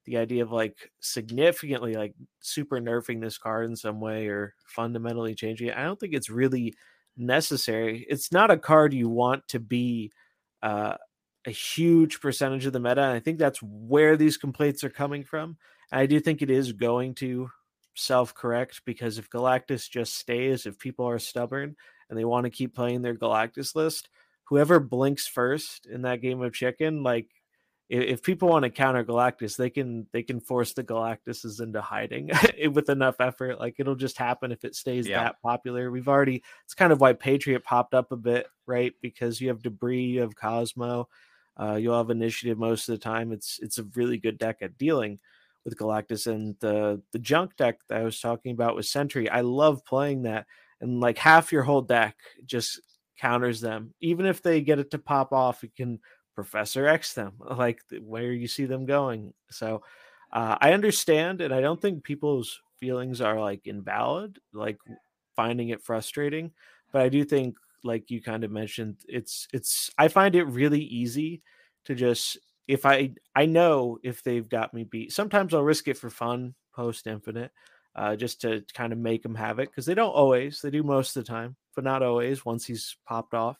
[0.06, 5.34] the idea of like significantly like super nerfing this card in some way or fundamentally
[5.34, 6.74] changing it, I don't think it's really
[7.16, 8.06] necessary.
[8.08, 10.10] It's not a card you want to be
[10.62, 10.96] uh
[11.46, 13.02] a huge percentage of the meta.
[13.02, 15.56] And I think that's where these complaints are coming from.
[15.90, 17.50] And I do think it is going to
[17.94, 21.76] self correct because if Galactus just stays, if people are stubborn
[22.08, 24.08] and they want to keep playing their Galactus list,
[24.44, 27.28] whoever blinks first in that game of chicken, like
[27.88, 32.30] if people want to counter Galactus, they can they can force the Galactuses into hiding
[32.72, 33.58] with enough effort.
[33.58, 35.24] Like it'll just happen if it stays yeah.
[35.24, 35.90] that popular.
[35.90, 38.92] We've already it's kind of why Patriot popped up a bit, right?
[39.02, 41.08] Because you have Debrii, you have Cosmo,
[41.58, 43.32] uh, you'll have initiative most of the time.
[43.32, 45.18] It's it's a really good deck at dealing
[45.64, 49.28] with Galactus and the the junk deck that I was talking about with Sentry.
[49.28, 50.46] I love playing that,
[50.80, 52.80] and like half your whole deck just
[53.18, 53.94] counters them.
[54.00, 56.00] Even if they get it to pop off, you can
[56.34, 59.34] Professor X them like where you see them going.
[59.50, 59.82] So
[60.32, 64.78] uh, I understand, and I don't think people's feelings are like invalid, like
[65.36, 66.52] finding it frustrating.
[66.92, 70.82] But I do think like you kind of mentioned it's it's i find it really
[70.82, 71.42] easy
[71.84, 75.96] to just if i i know if they've got me beat sometimes i'll risk it
[75.96, 77.50] for fun post infinite
[77.96, 80.82] uh, just to kind of make them have it because they don't always they do
[80.82, 83.58] most of the time but not always once he's popped off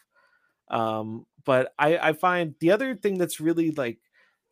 [0.70, 3.98] um but i i find the other thing that's really like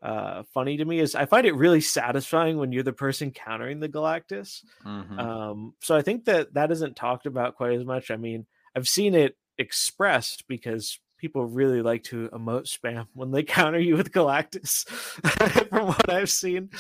[0.03, 3.81] uh funny to me is i find it really satisfying when you're the person countering
[3.81, 5.19] the galactus mm-hmm.
[5.19, 8.89] um so i think that that isn't talked about quite as much i mean i've
[8.89, 14.13] seen it expressed because people really like to emote spam when they counter you with
[14.13, 14.89] Galactus,
[15.69, 16.71] from what I've seen.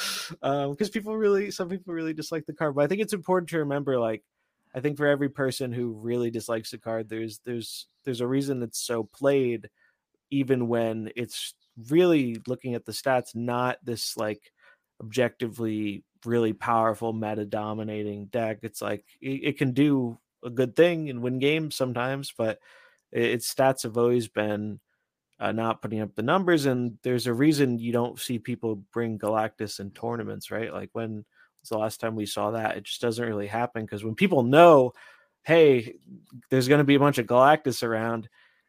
[0.42, 2.74] Um, because people really, some people really dislike the card.
[2.74, 4.22] But I think it's important to remember, like,
[4.74, 8.62] I think for every person who really dislikes the card, there's there's there's a reason
[8.62, 9.68] it's so played,
[10.30, 11.54] even when it's
[11.88, 14.52] really looking at the stats, not this like
[15.00, 18.58] objectively really powerful meta dominating deck.
[18.62, 22.58] It's like it, it can do a good thing and win games sometimes, but
[23.12, 24.80] its stats have always been
[25.40, 26.66] uh, not putting up the numbers.
[26.66, 30.72] And there's a reason you don't see people bring Galactus in tournaments, right?
[30.72, 31.24] Like when
[31.60, 32.76] was the last time we saw that?
[32.76, 34.92] It just doesn't really happen because when people know,
[35.44, 35.96] hey,
[36.50, 38.28] there's going to be a bunch of Galactus around,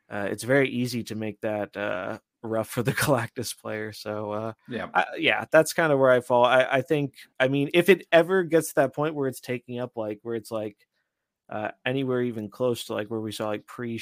[0.09, 3.91] uh, it's very easy to make that uh, rough for the Galactus player.
[3.91, 6.45] So uh, yeah, I, yeah, that's kind of where I fall.
[6.45, 9.79] I, I think, I mean, if it ever gets to that point where it's taking
[9.79, 10.77] up like where it's like
[11.49, 13.99] uh, anywhere even close to like where we saw like pre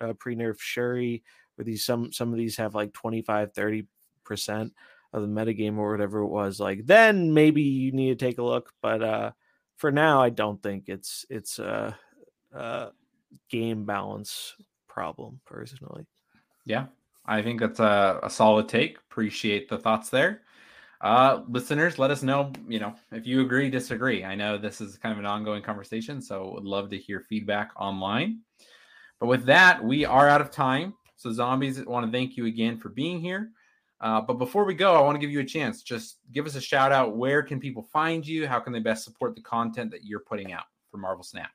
[0.00, 1.22] uh, pre nerf Shuri,
[1.54, 3.86] where these some some of these have like 25 30
[4.24, 4.72] percent
[5.12, 8.42] of the metagame or whatever it was like then maybe you need to take a
[8.42, 9.30] look but uh
[9.76, 11.92] for now i don't think it's it's uh
[12.52, 12.88] uh
[13.48, 14.54] game balance
[14.96, 16.06] problem personally.
[16.64, 16.86] Yeah,
[17.26, 18.96] I think that's a, a solid take.
[18.96, 20.40] Appreciate the thoughts there.
[21.00, 24.24] Uh, listeners, let us know, you know, if you agree, disagree.
[24.24, 27.70] I know this is kind of an ongoing conversation, so would love to hear feedback
[27.76, 28.40] online.
[29.20, 30.94] But with that, we are out of time.
[31.16, 33.50] So, zombies, want to thank you again for being here.
[34.00, 35.82] Uh, but before we go, I want to give you a chance.
[35.82, 37.16] Just give us a shout out.
[37.16, 38.46] Where can people find you?
[38.46, 41.50] How can they best support the content that you're putting out for Marvel Snap?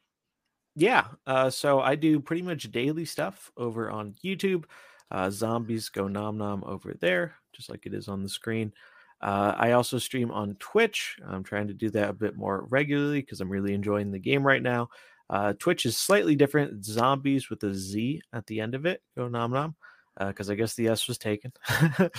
[0.75, 1.07] Yeah.
[1.27, 4.65] Uh, so I do pretty much daily stuff over on YouTube.
[5.11, 8.73] Uh, zombies go nom nom over there, just like it is on the screen.
[9.21, 11.17] Uh, I also stream on Twitch.
[11.27, 14.45] I'm trying to do that a bit more regularly because I'm really enjoying the game
[14.45, 14.89] right now.
[15.29, 16.83] Uh, Twitch is slightly different.
[16.83, 19.01] Zombies with a Z at the end of it.
[19.15, 19.75] Go nom nom.
[20.19, 21.53] Because uh, I guess the S was taken.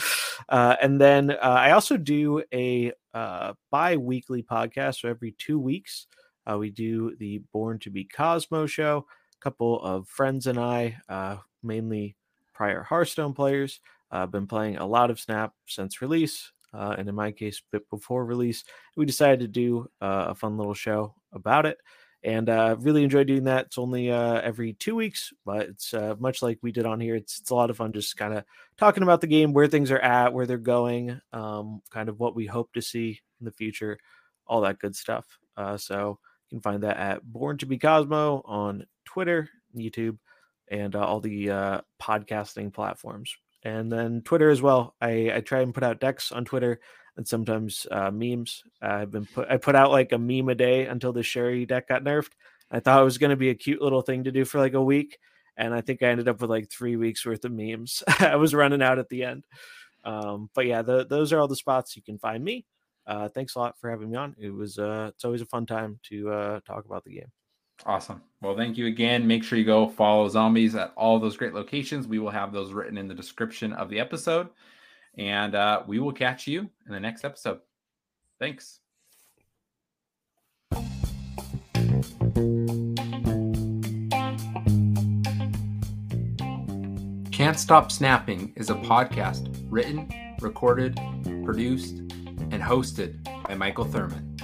[0.48, 5.00] Uh, and then uh, I also do a uh, bi weekly podcast.
[5.00, 6.08] So every two weeks,
[6.58, 9.06] we do the Born to Be Cosmo show.
[9.36, 10.96] A couple of friends and I,
[11.62, 12.16] mainly
[12.52, 13.78] prior Hearthstone players,
[14.10, 18.24] I've been playing a lot of Snap since release uh, and in my case, before
[18.24, 18.64] release.
[18.96, 21.78] We decided to do uh, a fun little show about it,
[22.22, 23.66] and uh, really enjoy doing that.
[23.66, 27.16] It's only uh, every two weeks, but it's uh, much like we did on here.
[27.16, 28.44] It's it's a lot of fun, just kind of
[28.76, 32.34] talking about the game, where things are at, where they're going, um, kind of what
[32.34, 33.98] we hope to see in the future,
[34.46, 35.26] all that good stuff.
[35.56, 36.18] Uh, so
[36.48, 40.18] you can find that at Born to Be Cosmo on Twitter, YouTube,
[40.70, 44.94] and all the podcasting platforms and then Twitter as well.
[45.00, 46.80] I, I try and put out decks on Twitter
[47.16, 48.62] and sometimes uh, memes.
[48.80, 51.88] I've been put I put out like a meme a day until the Shuri deck
[51.88, 52.32] got nerfed.
[52.70, 54.74] I thought it was going to be a cute little thing to do for like
[54.74, 55.18] a week,
[55.56, 58.02] and I think I ended up with like three weeks worth of memes.
[58.20, 59.44] I was running out at the end.
[60.04, 62.64] Um, but yeah, the, those are all the spots you can find me.
[63.06, 64.34] Uh, thanks a lot for having me on.
[64.38, 67.32] It was uh, it's always a fun time to uh, talk about the game.
[67.84, 68.22] Awesome.
[68.40, 69.26] Well, thank you again.
[69.26, 72.06] Make sure you go follow zombies at all those great locations.
[72.06, 74.48] We will have those written in the description of the episode.
[75.18, 77.60] And uh, we will catch you in the next episode.
[78.38, 78.78] Thanks.
[87.32, 90.08] Can't Stop Snapping is a podcast written,
[90.40, 90.94] recorded,
[91.44, 94.36] produced, and hosted by Michael Thurman.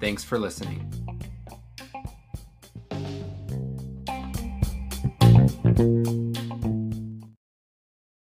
[0.00, 1.01] Thanks for listening.